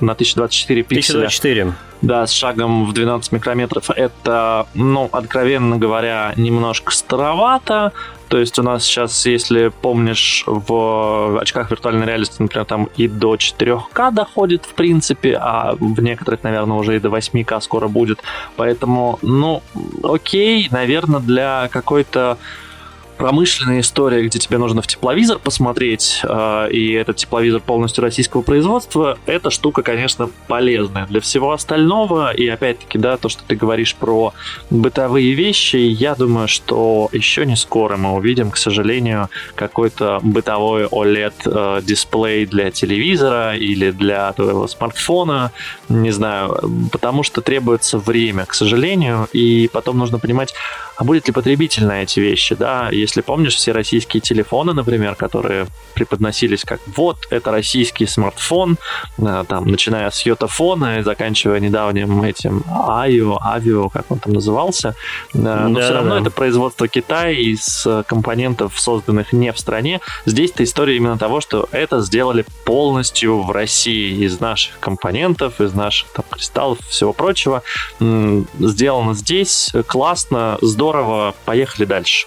на 0.00 0.12
1024 0.12 0.82
пикселя. 0.82 1.18
1024. 1.18 1.72
Да, 2.02 2.26
с 2.26 2.32
шагом 2.32 2.84
в 2.84 2.92
12 2.92 3.32
микрометров. 3.32 3.90
Это, 3.90 4.66
ну, 4.74 5.08
откровенно 5.12 5.76
говоря, 5.76 6.32
немножко 6.36 6.92
старовато. 6.92 7.92
То 8.34 8.40
есть 8.40 8.58
у 8.58 8.64
нас 8.64 8.82
сейчас, 8.82 9.26
если 9.26 9.68
помнишь, 9.68 10.42
в 10.44 11.38
очках 11.40 11.70
виртуальной 11.70 12.04
реальности, 12.04 12.42
например, 12.42 12.64
там 12.64 12.88
и 12.96 13.06
до 13.06 13.36
4К 13.36 14.10
доходит, 14.10 14.64
в 14.64 14.74
принципе, 14.74 15.38
а 15.40 15.76
в 15.78 16.02
некоторых, 16.02 16.42
наверное, 16.42 16.76
уже 16.76 16.96
и 16.96 16.98
до 16.98 17.10
8К 17.10 17.60
скоро 17.60 17.86
будет. 17.86 18.18
Поэтому, 18.56 19.20
ну, 19.22 19.62
окей, 20.02 20.66
наверное, 20.72 21.20
для 21.20 21.68
какой-то 21.70 22.36
промышленная 23.16 23.80
история, 23.80 24.22
где 24.22 24.38
тебе 24.38 24.58
нужно 24.58 24.82
в 24.82 24.86
тепловизор 24.86 25.38
посмотреть, 25.38 26.20
э, 26.22 26.68
и 26.70 26.92
этот 26.92 27.16
тепловизор 27.16 27.60
полностью 27.60 28.02
российского 28.02 28.42
производства, 28.42 29.18
эта 29.26 29.50
штука, 29.50 29.82
конечно, 29.82 30.30
полезная. 30.48 31.06
Для 31.06 31.20
всего 31.20 31.52
остального, 31.52 32.32
и 32.32 32.46
опять-таки, 32.48 32.98
да, 32.98 33.16
то, 33.16 33.28
что 33.28 33.42
ты 33.46 33.56
говоришь 33.56 33.94
про 33.94 34.32
бытовые 34.70 35.34
вещи, 35.34 35.76
я 35.76 36.14
думаю, 36.14 36.48
что 36.48 37.08
еще 37.12 37.46
не 37.46 37.56
скоро 37.56 37.96
мы 37.96 38.14
увидим, 38.14 38.50
к 38.50 38.56
сожалению, 38.56 39.28
какой-то 39.54 40.20
бытовой 40.22 40.84
OLED-дисплей 40.84 42.44
э, 42.44 42.46
для 42.46 42.70
телевизора 42.70 43.56
или 43.56 43.90
для 43.90 44.32
твоего 44.32 44.66
смартфона, 44.66 45.52
не 45.88 46.10
знаю, 46.10 46.88
потому 46.90 47.22
что 47.22 47.40
требуется 47.40 47.98
время, 47.98 48.46
к 48.46 48.54
сожалению, 48.54 49.28
и 49.32 49.68
потом 49.72 49.98
нужно 49.98 50.18
понимать, 50.18 50.54
а 50.96 51.04
будет 51.04 51.26
ли 51.26 51.32
потребитель 51.32 51.86
на 51.86 52.02
эти 52.02 52.20
вещи, 52.20 52.54
да, 52.54 52.88
если 53.04 53.20
помнишь, 53.20 53.56
все 53.56 53.72
российские 53.72 54.20
телефоны, 54.20 54.72
например, 54.72 55.14
которые 55.14 55.66
преподносились 55.94 56.64
как 56.64 56.80
вот, 56.96 57.18
это 57.30 57.50
российский 57.50 58.06
смартфон, 58.06 58.78
э, 59.18 59.44
там, 59.46 59.68
начиная 59.68 60.10
с 60.10 60.24
йотафона 60.24 60.98
и 60.98 61.02
заканчивая 61.02 61.60
недавним 61.60 62.22
этим 62.22 62.64
Айо, 62.70 63.38
Авио, 63.44 63.90
как 63.90 64.10
он 64.10 64.18
там 64.18 64.32
назывался, 64.32 64.94
э, 65.34 65.38
но 65.38 65.78
да, 65.78 65.80
все 65.82 65.92
равно 65.92 66.14
да. 66.14 66.20
это 66.22 66.30
производство 66.30 66.88
Китая 66.88 67.30
из 67.30 67.86
компонентов, 68.06 68.80
созданных 68.80 69.32
не 69.32 69.52
в 69.52 69.58
стране. 69.58 70.00
Здесь-то 70.24 70.64
история 70.64 70.96
именно 70.96 71.18
того, 71.18 71.40
что 71.40 71.68
это 71.72 72.00
сделали 72.00 72.46
полностью 72.64 73.42
в 73.42 73.50
России 73.50 74.24
из 74.24 74.40
наших 74.40 74.78
компонентов, 74.80 75.60
из 75.60 75.74
наших 75.74 76.08
там 76.08 76.24
кристаллов, 76.30 76.78
всего 76.88 77.12
прочего. 77.12 77.62
Сделано 78.00 79.14
здесь, 79.14 79.72
классно, 79.86 80.58
здорово, 80.62 81.34
поехали 81.44 81.84
дальше. 81.84 82.26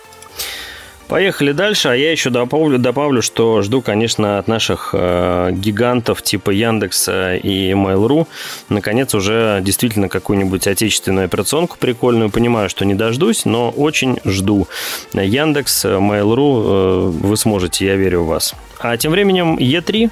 Поехали 1.08 1.54
дальше, 1.54 1.88
а 1.88 1.96
я 1.96 2.12
еще 2.12 2.30
добавлю, 2.30 2.78
добавлю 2.78 3.22
что 3.22 3.62
жду, 3.62 3.82
конечно, 3.82 4.40
от 4.40 4.50
наших 4.50 4.90
э, 4.92 5.52
гигантов 5.54 6.22
типа 6.22 6.50
Яндекса 6.50 7.36
и 7.36 7.72
Mail.ru 7.72 8.28
наконец 8.68 9.16
уже 9.16 9.62
действительно 9.64 10.10
какую-нибудь 10.10 10.68
отечественную 10.68 11.26
операционку 11.26 11.78
прикольную. 11.80 12.30
Понимаю, 12.30 12.70
что 12.70 12.84
не 12.84 12.94
дождусь, 12.94 13.46
но 13.46 13.70
очень 13.70 14.20
жду. 14.26 14.68
Яндекс, 15.14 15.86
Mail.ru 15.86 16.64
э, 16.66 17.10
вы 17.26 17.38
сможете, 17.38 17.86
я 17.86 17.96
верю 17.96 18.24
в 18.24 18.28
вас. 18.28 18.54
А 18.80 18.98
тем 18.98 19.14
временем 19.14 19.58
E3 19.58 20.12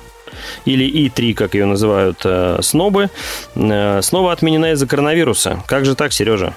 или 0.63 1.10
И3, 1.10 1.34
как 1.34 1.55
ее 1.55 1.65
называют 1.65 2.21
э, 2.23 2.60
снобы, 2.62 3.10
э, 3.55 4.01
снова 4.01 4.31
отменена 4.31 4.71
из-за 4.71 4.88
коронавируса. 4.88 5.62
Как 5.67 5.84
же 5.84 5.95
так, 5.95 6.13
Сережа? 6.13 6.53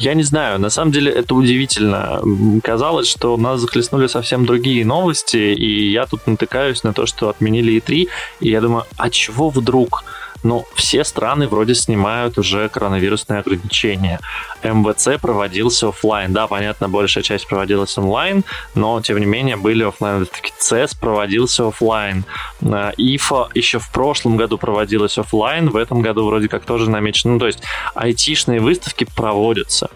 Я 0.00 0.14
не 0.14 0.22
знаю, 0.22 0.58
на 0.58 0.70
самом 0.70 0.92
деле 0.92 1.12
это 1.12 1.34
удивительно. 1.34 2.22
Казалось, 2.64 3.06
что 3.06 3.36
нас 3.36 3.60
захлестнули 3.60 4.06
совсем 4.06 4.46
другие 4.46 4.82
новости, 4.82 5.36
и 5.36 5.90
я 5.90 6.06
тут 6.06 6.26
натыкаюсь 6.26 6.82
на 6.84 6.94
то, 6.94 7.04
что 7.04 7.28
отменили 7.28 7.74
E3, 7.74 8.08
и 8.40 8.48
я 8.48 8.62
думаю, 8.62 8.84
а 8.96 9.10
чего 9.10 9.50
вдруг? 9.50 10.04
Ну, 10.42 10.64
все 10.74 11.04
страны 11.04 11.48
вроде 11.48 11.74
снимают 11.74 12.38
уже 12.38 12.68
коронавирусные 12.68 13.40
ограничения. 13.40 14.20
МВЦ 14.62 15.20
проводился 15.20 15.88
офлайн. 15.88 16.32
Да, 16.32 16.46
понятно, 16.46 16.88
большая 16.88 17.22
часть 17.22 17.46
проводилась 17.46 17.96
онлайн, 17.98 18.44
но 18.74 19.00
тем 19.00 19.18
не 19.18 19.26
менее 19.26 19.56
были 19.56 19.84
офлайн. 19.84 20.26
Таки 20.26 20.52
ЦЕС 20.58 20.94
проводился 20.94 21.68
офлайн. 21.68 22.24
А, 22.62 22.92
ИФА 22.96 23.48
еще 23.54 23.78
в 23.78 23.90
прошлом 23.90 24.36
году 24.36 24.56
проводилась 24.56 25.18
офлайн, 25.18 25.68
в 25.68 25.76
этом 25.76 26.00
году 26.00 26.26
вроде 26.26 26.48
как 26.48 26.64
тоже 26.64 26.88
намечено. 26.88 27.34
Ну, 27.34 27.38
то 27.38 27.46
есть 27.46 27.62
айтишные 27.94 28.60
выставки 28.60 29.06
проводятся. 29.14 29.90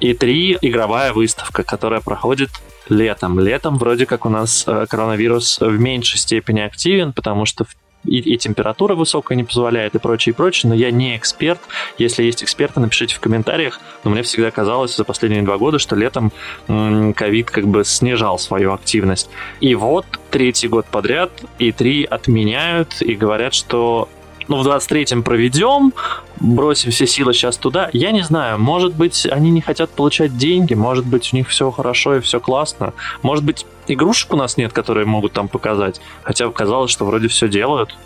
И 0.00 0.12
три 0.12 0.58
игровая 0.60 1.12
выставка, 1.12 1.62
которая 1.62 2.00
проходит 2.00 2.50
летом. 2.88 3.38
Летом 3.40 3.78
вроде 3.78 4.06
как 4.06 4.26
у 4.26 4.28
нас 4.28 4.64
э, 4.66 4.86
коронавирус 4.88 5.58
в 5.60 5.78
меньшей 5.78 6.18
степени 6.18 6.60
активен, 6.60 7.12
потому 7.12 7.46
что 7.46 7.64
в 7.64 7.74
и, 8.04 8.18
и 8.18 8.36
температура 8.38 8.94
высокая 8.94 9.36
не 9.36 9.44
позволяет, 9.44 9.94
и 9.94 9.98
прочее, 9.98 10.32
и 10.32 10.36
прочее, 10.36 10.70
но 10.70 10.74
я 10.74 10.90
не 10.90 11.16
эксперт. 11.16 11.60
Если 11.98 12.22
есть 12.22 12.42
эксперты, 12.42 12.80
напишите 12.80 13.14
в 13.14 13.20
комментариях. 13.20 13.80
Но 14.04 14.10
мне 14.10 14.22
всегда 14.22 14.50
казалось 14.50 14.96
за 14.96 15.04
последние 15.04 15.42
два 15.42 15.58
года, 15.58 15.78
что 15.78 15.96
летом 15.96 16.32
ковид 16.66 17.50
как 17.50 17.66
бы 17.66 17.84
снижал 17.84 18.38
свою 18.38 18.72
активность. 18.72 19.30
И 19.60 19.74
вот 19.74 20.06
третий 20.30 20.68
год 20.68 20.86
подряд 20.86 21.30
и 21.58 21.72
три 21.72 22.04
отменяют 22.04 23.00
и 23.00 23.14
говорят, 23.14 23.54
что 23.54 24.08
ну, 24.48 24.62
в 24.62 24.66
23-м 24.66 25.22
проведем, 25.22 25.92
бросим 26.40 26.90
все 26.90 27.06
силы 27.06 27.32
сейчас 27.32 27.56
туда. 27.56 27.90
Я 27.92 28.12
не 28.12 28.22
знаю, 28.22 28.58
может 28.58 28.94
быть, 28.94 29.26
они 29.26 29.50
не 29.50 29.60
хотят 29.60 29.90
получать 29.90 30.36
деньги, 30.36 30.74
может 30.74 31.06
быть, 31.06 31.32
у 31.32 31.36
них 31.36 31.48
все 31.48 31.70
хорошо 31.70 32.16
и 32.16 32.20
все 32.20 32.40
классно. 32.40 32.92
Может 33.22 33.44
быть, 33.44 33.66
игрушек 33.86 34.32
у 34.32 34.36
нас 34.36 34.56
нет, 34.56 34.72
которые 34.72 35.06
могут 35.06 35.32
там 35.32 35.48
показать. 35.48 36.00
Хотя 36.22 36.48
казалось, 36.50 36.90
что 36.90 37.04
вроде 37.04 37.28
все 37.28 37.48
делают. 37.48 37.96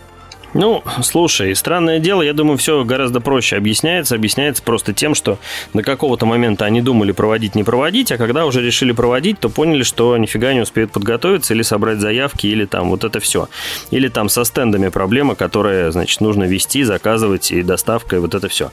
Ну, 0.54 0.82
слушай, 1.02 1.54
странное 1.54 1.98
дело, 1.98 2.22
я 2.22 2.32
думаю, 2.32 2.56
все 2.56 2.82
гораздо 2.82 3.20
проще 3.20 3.56
объясняется. 3.56 4.14
Объясняется 4.14 4.62
просто 4.62 4.94
тем, 4.94 5.14
что 5.14 5.38
до 5.74 5.82
какого-то 5.82 6.24
момента 6.24 6.64
они 6.64 6.80
думали 6.80 7.12
проводить, 7.12 7.54
не 7.54 7.64
проводить, 7.64 8.11
а 8.12 8.16
когда 8.16 8.46
уже 8.46 8.62
решили 8.62 8.92
проводить, 8.92 9.38
то 9.40 9.50
поняли, 9.50 9.82
что 9.82 10.16
нифига 10.16 10.54
не 10.54 10.61
успеют 10.61 10.90
подготовиться 10.90 11.52
или 11.52 11.62
собрать 11.62 12.00
заявки, 12.00 12.46
или 12.46 12.64
там 12.64 12.88
вот 12.88 13.04
это 13.04 13.20
все. 13.20 13.48
Или 13.90 14.08
там 14.08 14.30
со 14.30 14.44
стендами 14.44 14.88
проблема, 14.88 15.34
которая, 15.34 15.90
значит, 15.90 16.20
нужно 16.22 16.44
вести, 16.44 16.82
заказывать 16.82 17.50
и 17.50 17.62
доставка, 17.62 18.16
и 18.16 18.18
вот 18.18 18.34
это 18.34 18.48
все. 18.48 18.70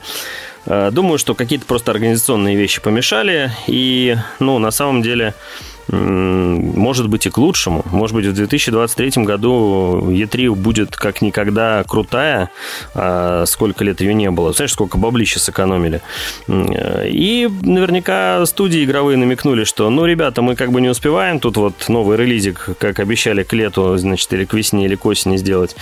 Э, 0.64 0.90
думаю, 0.90 1.18
что 1.18 1.34
какие-то 1.34 1.66
просто 1.66 1.92
организационные 1.92 2.56
вещи 2.56 2.80
помешали, 2.80 3.52
и, 3.66 4.16
ну, 4.40 4.58
на 4.58 4.70
самом 4.70 5.02
деле 5.02 5.34
может 5.88 7.08
быть 7.08 7.26
и 7.26 7.30
к 7.30 7.38
лучшему. 7.38 7.84
Может 7.90 8.14
быть, 8.14 8.26
в 8.26 8.32
2023 8.32 9.24
году 9.24 10.10
E3 10.10 10.54
будет 10.54 10.96
как 10.96 11.22
никогда 11.22 11.84
крутая, 11.84 12.50
а 12.94 13.44
сколько 13.46 13.84
лет 13.84 14.00
ее 14.00 14.14
не 14.14 14.30
было. 14.30 14.52
Знаешь, 14.52 14.72
сколько 14.72 14.98
баблища 14.98 15.38
сэкономили. 15.38 16.00
И 16.48 17.48
наверняка 17.62 18.44
студии 18.46 18.84
игровые 18.84 19.16
намекнули, 19.16 19.64
что, 19.64 19.88
ну, 19.90 20.04
ребята, 20.04 20.42
мы 20.42 20.56
как 20.56 20.72
бы 20.72 20.80
не 20.80 20.88
успеваем 20.88 21.40
тут 21.40 21.56
вот 21.56 21.88
новый 21.88 22.16
релизик, 22.16 22.70
как 22.78 22.98
обещали 22.98 23.42
к 23.42 23.52
лету, 23.52 23.96
значит, 23.96 24.32
или 24.32 24.44
к 24.44 24.54
весне, 24.54 24.86
или 24.86 24.96
к 24.96 25.06
осени 25.06 25.36
сделать. 25.36 25.76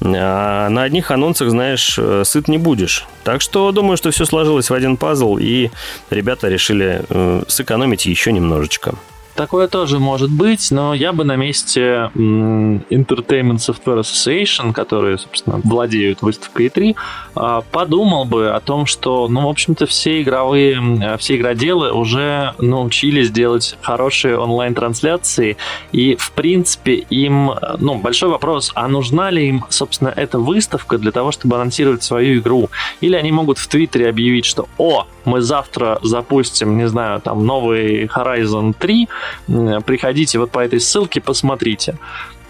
А 0.00 0.68
на 0.68 0.82
одних 0.82 1.10
анонсах, 1.10 1.50
знаешь, 1.50 1.98
сыт 2.24 2.48
не 2.48 2.58
будешь. 2.58 3.06
Так 3.24 3.40
что 3.40 3.72
думаю, 3.72 3.96
что 3.96 4.10
все 4.10 4.24
сложилось 4.24 4.70
в 4.70 4.74
один 4.74 4.96
пазл, 4.96 5.36
и 5.36 5.70
ребята 6.10 6.48
решили 6.48 7.02
э, 7.08 7.42
сэкономить 7.48 8.06
еще 8.06 8.32
немножечко. 8.32 8.94
Такое 9.38 9.68
тоже 9.68 10.00
может 10.00 10.32
быть, 10.32 10.72
но 10.72 10.92
я 10.94 11.12
бы 11.12 11.22
на 11.22 11.36
месте 11.36 12.10
Entertainment 12.16 13.58
Software 13.58 14.00
Association, 14.00 14.72
которые, 14.72 15.16
собственно, 15.16 15.60
владеют 15.62 16.22
выставкой 16.22 16.66
E3, 16.66 16.96
а, 17.36 17.60
подумал 17.70 18.24
бы 18.24 18.50
о 18.50 18.58
том, 18.58 18.84
что, 18.86 19.28
ну, 19.28 19.46
в 19.46 19.48
общем-то, 19.48 19.86
все 19.86 20.22
игровые, 20.22 21.16
все 21.20 21.36
игроделы 21.36 21.92
уже 21.92 22.52
научились 22.58 23.30
делать 23.30 23.78
хорошие 23.80 24.36
онлайн-трансляции, 24.36 25.56
и, 25.92 26.16
в 26.16 26.32
принципе, 26.32 26.94
им, 26.94 27.52
ну, 27.78 27.94
большой 27.94 28.30
вопрос, 28.30 28.72
а 28.74 28.88
нужна 28.88 29.30
ли 29.30 29.50
им, 29.50 29.64
собственно, 29.68 30.08
эта 30.08 30.40
выставка 30.40 30.98
для 30.98 31.12
того, 31.12 31.30
чтобы 31.30 31.54
анонсировать 31.54 32.02
свою 32.02 32.40
игру? 32.40 32.70
Или 33.00 33.14
они 33.14 33.30
могут 33.30 33.58
в 33.58 33.68
Твиттере 33.68 34.08
объявить, 34.08 34.46
что, 34.46 34.68
о, 34.78 35.06
мы 35.24 35.42
завтра 35.42 36.00
запустим, 36.02 36.76
не 36.76 36.88
знаю, 36.88 37.20
там, 37.20 37.46
новый 37.46 38.06
Horizon 38.06 38.74
3, 38.76 39.08
приходите 39.46 40.38
вот 40.38 40.50
по 40.50 40.60
этой 40.60 40.80
ссылке, 40.80 41.20
посмотрите 41.20 41.96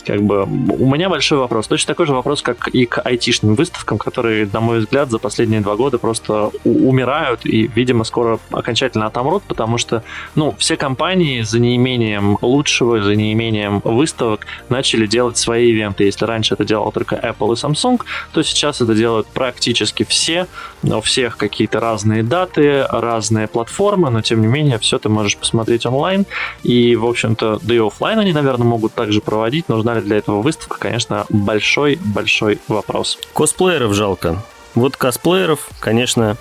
как 0.09 0.23
бы 0.23 0.45
у 0.45 0.91
меня 0.91 1.11
большой 1.11 1.39
вопрос. 1.39 1.67
Точно 1.67 1.93
такой 1.93 2.07
же 2.07 2.15
вопрос, 2.15 2.41
как 2.41 2.69
и 2.69 2.87
к 2.87 2.99
айтишным 2.99 3.55
выставкам, 3.55 3.99
которые, 3.99 4.49
на 4.51 4.61
мой 4.61 4.79
взгляд, 4.79 5.11
за 5.11 5.19
последние 5.19 5.61
два 5.61 5.77
года 5.77 5.99
просто 5.99 6.51
умирают 6.65 7.45
и, 7.45 7.67
видимо, 7.67 8.05
скоро 8.05 8.39
окончательно 8.51 9.05
отомрут, 9.05 9.43
потому 9.43 9.77
что, 9.77 10.03
ну, 10.35 10.55
все 10.59 10.79
компании 10.79 11.43
за 11.43 11.61
неимением 11.61 12.39
лучшего, 12.41 13.03
за 13.03 13.17
неимением 13.17 13.83
выставок 13.85 14.47
начали 14.71 15.07
делать 15.07 15.37
свои 15.37 15.73
ивенты. 15.73 16.05
Если 16.05 16.25
раньше 16.25 16.55
это 16.55 16.65
делал 16.65 16.91
только 16.91 17.17
Apple 17.17 17.53
и 17.53 17.57
Samsung, 17.57 18.01
то 18.33 18.43
сейчас 18.43 18.81
это 18.81 18.95
делают 18.95 19.27
практически 19.27 20.07
все. 20.09 20.47
У 20.83 21.03
всех 21.03 21.37
какие-то 21.37 21.81
разные 21.81 22.23
даты, 22.23 22.87
разные 22.89 23.47
платформы, 23.47 24.09
но, 24.09 24.23
тем 24.23 24.41
не 24.41 24.47
менее, 24.47 24.79
все 24.79 24.99
ты 24.99 25.11
можешь 25.11 25.37
посмотреть 25.37 25.85
онлайн. 25.85 26.25
И, 26.63 26.97
в 26.97 27.05
общем-то, 27.05 27.59
да 27.61 27.75
и 27.75 27.79
офлайн 27.79 28.19
они, 28.21 28.33
наверное, 28.33 28.67
могут 28.67 28.95
также 28.95 29.21
проводить. 29.21 29.69
Нужна 29.69 29.98
ли 29.99 30.05
для 30.05 30.17
этого 30.19 30.43
выставка, 30.43 30.79
конечно, 30.79 31.27
большой-большой 31.29 32.59
вопрос. 32.69 33.19
Косплееров 33.35 33.95
жалко. 33.95 34.43
Вот 34.75 34.97
косплееров, 34.97 35.69
конечно, 35.81 36.37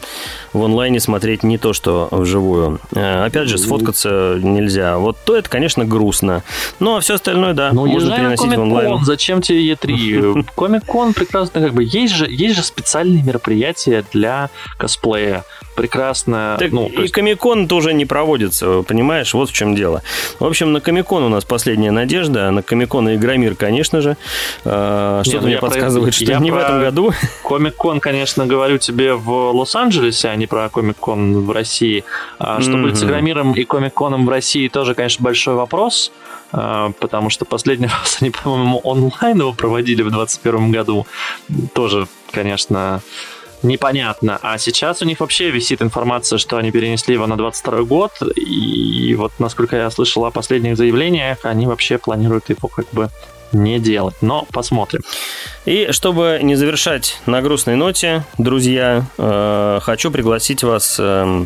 в 0.53 0.63
онлайне 0.63 0.99
смотреть 0.99 1.43
не 1.43 1.57
то, 1.57 1.73
что 1.73 2.07
вживую. 2.11 2.79
Э, 2.93 3.25
опять 3.25 3.47
же, 3.47 3.57
сфоткаться 3.57 4.37
нельзя. 4.41 4.97
Вот 4.97 5.17
то 5.25 5.35
это, 5.35 5.49
конечно, 5.49 5.85
грустно. 5.85 6.43
Ну, 6.79 6.97
а 6.97 6.99
все 6.99 7.15
остальное, 7.15 7.53
да, 7.53 7.71
ну, 7.73 7.87
можно 7.87 8.15
переносить 8.15 8.53
в 8.53 8.59
онлайн. 8.59 9.03
Зачем 9.03 9.41
тебе 9.41 9.71
E3? 9.71 10.45
Комик-кон 10.55 11.13
прекрасно, 11.15 11.61
как 11.61 11.73
бы, 11.73 11.83
есть 11.83 12.13
же, 12.13 12.27
есть 12.29 12.55
же 12.55 12.63
специальные 12.63 13.23
мероприятия 13.23 14.05
для 14.11 14.49
косплея. 14.77 15.43
Прекрасно. 15.77 16.57
Так, 16.57 16.71
ну, 16.71 16.87
и 16.87 17.01
есть... 17.01 17.13
Комикон 17.13 17.67
тоже 17.67 17.93
не 17.93 18.05
проводится, 18.05 18.81
понимаешь? 18.81 19.35
Вот 19.35 19.51
в 19.51 19.53
чем 19.53 19.75
дело. 19.75 20.01
В 20.39 20.45
общем, 20.45 20.73
на 20.73 20.81
Комикон 20.81 21.21
у 21.21 21.29
нас 21.29 21.45
последняя 21.45 21.91
надежда. 21.91 22.49
На 22.49 22.63
Комикон 22.63 23.09
и 23.09 23.15
Игромир, 23.15 23.53
конечно 23.53 24.01
же. 24.01 24.17
Э, 24.65 25.21
что-то 25.23 25.41
ну, 25.41 25.47
мне 25.47 25.59
подсказывает, 25.59 26.15
про... 26.15 26.23
что 26.23 26.31
я 26.31 26.39
не 26.39 26.49
в 26.49 26.57
этом 26.57 26.81
году. 26.81 27.13
Комик-кон, 27.43 27.99
конечно, 27.99 28.47
говорю 28.47 28.79
тебе 28.79 29.13
в 29.13 29.51
Лос-Анджелесе, 29.51 30.29
а 30.29 30.35
не 30.35 30.47
про 30.47 30.67
Комик-кон 30.69 31.45
в 31.45 31.51
России. 31.51 32.03
А 32.39 32.59
что 32.59 32.71
mm-hmm. 32.71 32.81
будет 32.81 32.97
с 32.97 33.03
Игромиром 33.03 33.53
и 33.53 33.63
Комик-коном 33.63 34.25
в 34.25 34.29
России, 34.29 34.69
тоже, 34.69 34.95
конечно, 34.95 35.23
большой 35.23 35.53
вопрос 35.53 36.11
а, 36.51 36.91
потому 36.99 37.29
что 37.29 37.45
последний 37.45 37.87
раз 38.01 38.17
они, 38.21 38.31
по-моему, 38.31 38.79
онлайн 38.79 39.37
его 39.39 39.53
проводили 39.53 40.01
в 40.01 40.09
2021 40.09 40.71
году. 40.71 41.05
Тоже, 41.73 42.07
конечно, 42.31 43.01
непонятно. 43.63 44.39
А 44.41 44.57
сейчас 44.57 45.01
у 45.01 45.05
них 45.05 45.19
вообще 45.19 45.49
висит 45.49 45.81
информация, 45.81 46.37
что 46.37 46.57
они 46.57 46.71
перенесли 46.71 47.13
его 47.13 47.27
на 47.27 47.37
22 47.37 47.83
год. 47.83 48.11
И 48.35 49.15
вот, 49.15 49.33
насколько 49.39 49.75
я 49.75 49.89
слышал 49.89 50.25
о 50.25 50.31
последних 50.31 50.77
заявлениях, 50.77 51.39
они 51.43 51.67
вообще 51.67 51.97
планируют 51.97 52.49
его 52.49 52.67
как 52.67 52.87
бы 52.91 53.09
не 53.51 53.79
делать. 53.79 54.15
Но 54.21 54.45
посмотрим. 54.51 55.01
И 55.65 55.87
чтобы 55.91 56.39
не 56.41 56.55
завершать 56.55 57.19
на 57.25 57.41
грустной 57.41 57.75
ноте, 57.75 58.25
друзья, 58.37 59.05
э, 59.17 59.79
хочу 59.81 60.11
пригласить 60.11 60.63
вас 60.63 60.97
э, 60.99 61.45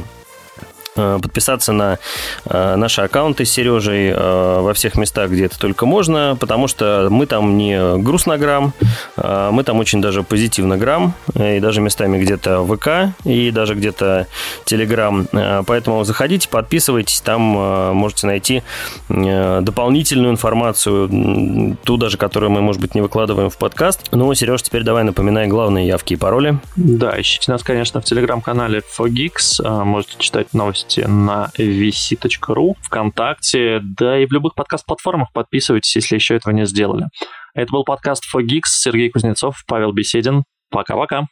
подписаться 1.22 1.72
на 1.72 2.00
э, 2.46 2.76
наши 2.76 3.02
аккаунты 3.02 3.46
с 3.46 3.52
Сережей 3.52 4.12
э, 4.12 4.60
во 4.62 4.74
всех 4.74 4.96
местах, 4.96 5.30
где 5.32 5.46
это 5.46 5.60
только 5.60 5.86
можно, 5.86 6.38
потому 6.40 6.68
что 6.68 7.08
мы 7.10 7.26
там 7.26 7.58
не 7.58 7.98
грустнограмм, 7.98 8.74
мы 9.18 9.64
там 9.64 9.80
очень 9.80 10.02
даже 10.02 10.24
позитивнограмм, 10.24 11.14
и 11.36 11.60
даже 11.60 11.82
местами 11.82 12.22
где-то 12.22 12.66
ВК, 12.66 13.16
и 13.26 13.52
даже 13.52 13.76
где-то 13.76 14.28
Телеграм. 14.66 15.28
Поэтому 15.66 16.04
заходите, 16.04 16.50
подписывайтесь, 16.50 17.22
там 17.22 17.42
можете 17.42 18.28
найти 18.28 18.64
дополнительную 19.10 20.32
информацию, 20.32 21.78
ту 21.84 21.98
даже, 21.98 22.18
которую 22.18 22.52
мы, 22.52 22.62
может 22.62 22.82
быть, 22.82 22.96
не 22.96 23.02
выкладываем 23.02 23.50
в 23.50 23.58
подкаст. 23.58 24.08
Ну, 24.12 24.34
Сереж, 24.34 24.62
теперь 24.62 24.84
давай 24.84 25.04
напоминай 25.04 25.48
главные 25.48 25.88
явки 25.88 26.14
и 26.14 26.18
пароли. 26.18 26.60
Да, 26.76 27.20
ищите 27.20 27.52
нас, 27.52 27.64
конечно, 27.64 28.02
в 28.02 28.06
Телеграм-канале 28.06 28.82
Fogix, 28.98 29.62
можете 29.84 30.16
читать 30.20 30.54
новости 30.54 30.91
новости 30.92 31.02
на 31.02 31.50
vc.ru, 31.58 32.76
ВКонтакте, 32.82 33.80
да 33.82 34.20
и 34.20 34.26
в 34.26 34.32
любых 34.32 34.56
подкаст-платформах 34.56 35.32
подписывайтесь, 35.34 35.96
если 35.96 36.16
еще 36.16 36.36
этого 36.36 36.54
не 36.54 36.66
сделали. 36.66 37.08
Это 37.54 37.72
был 37.72 37.84
подкаст 37.84 38.24
For 38.34 38.46
Сергей 38.66 39.10
Кузнецов, 39.10 39.64
Павел 39.68 39.92
Беседин. 39.92 40.44
Пока-пока. 40.70 41.26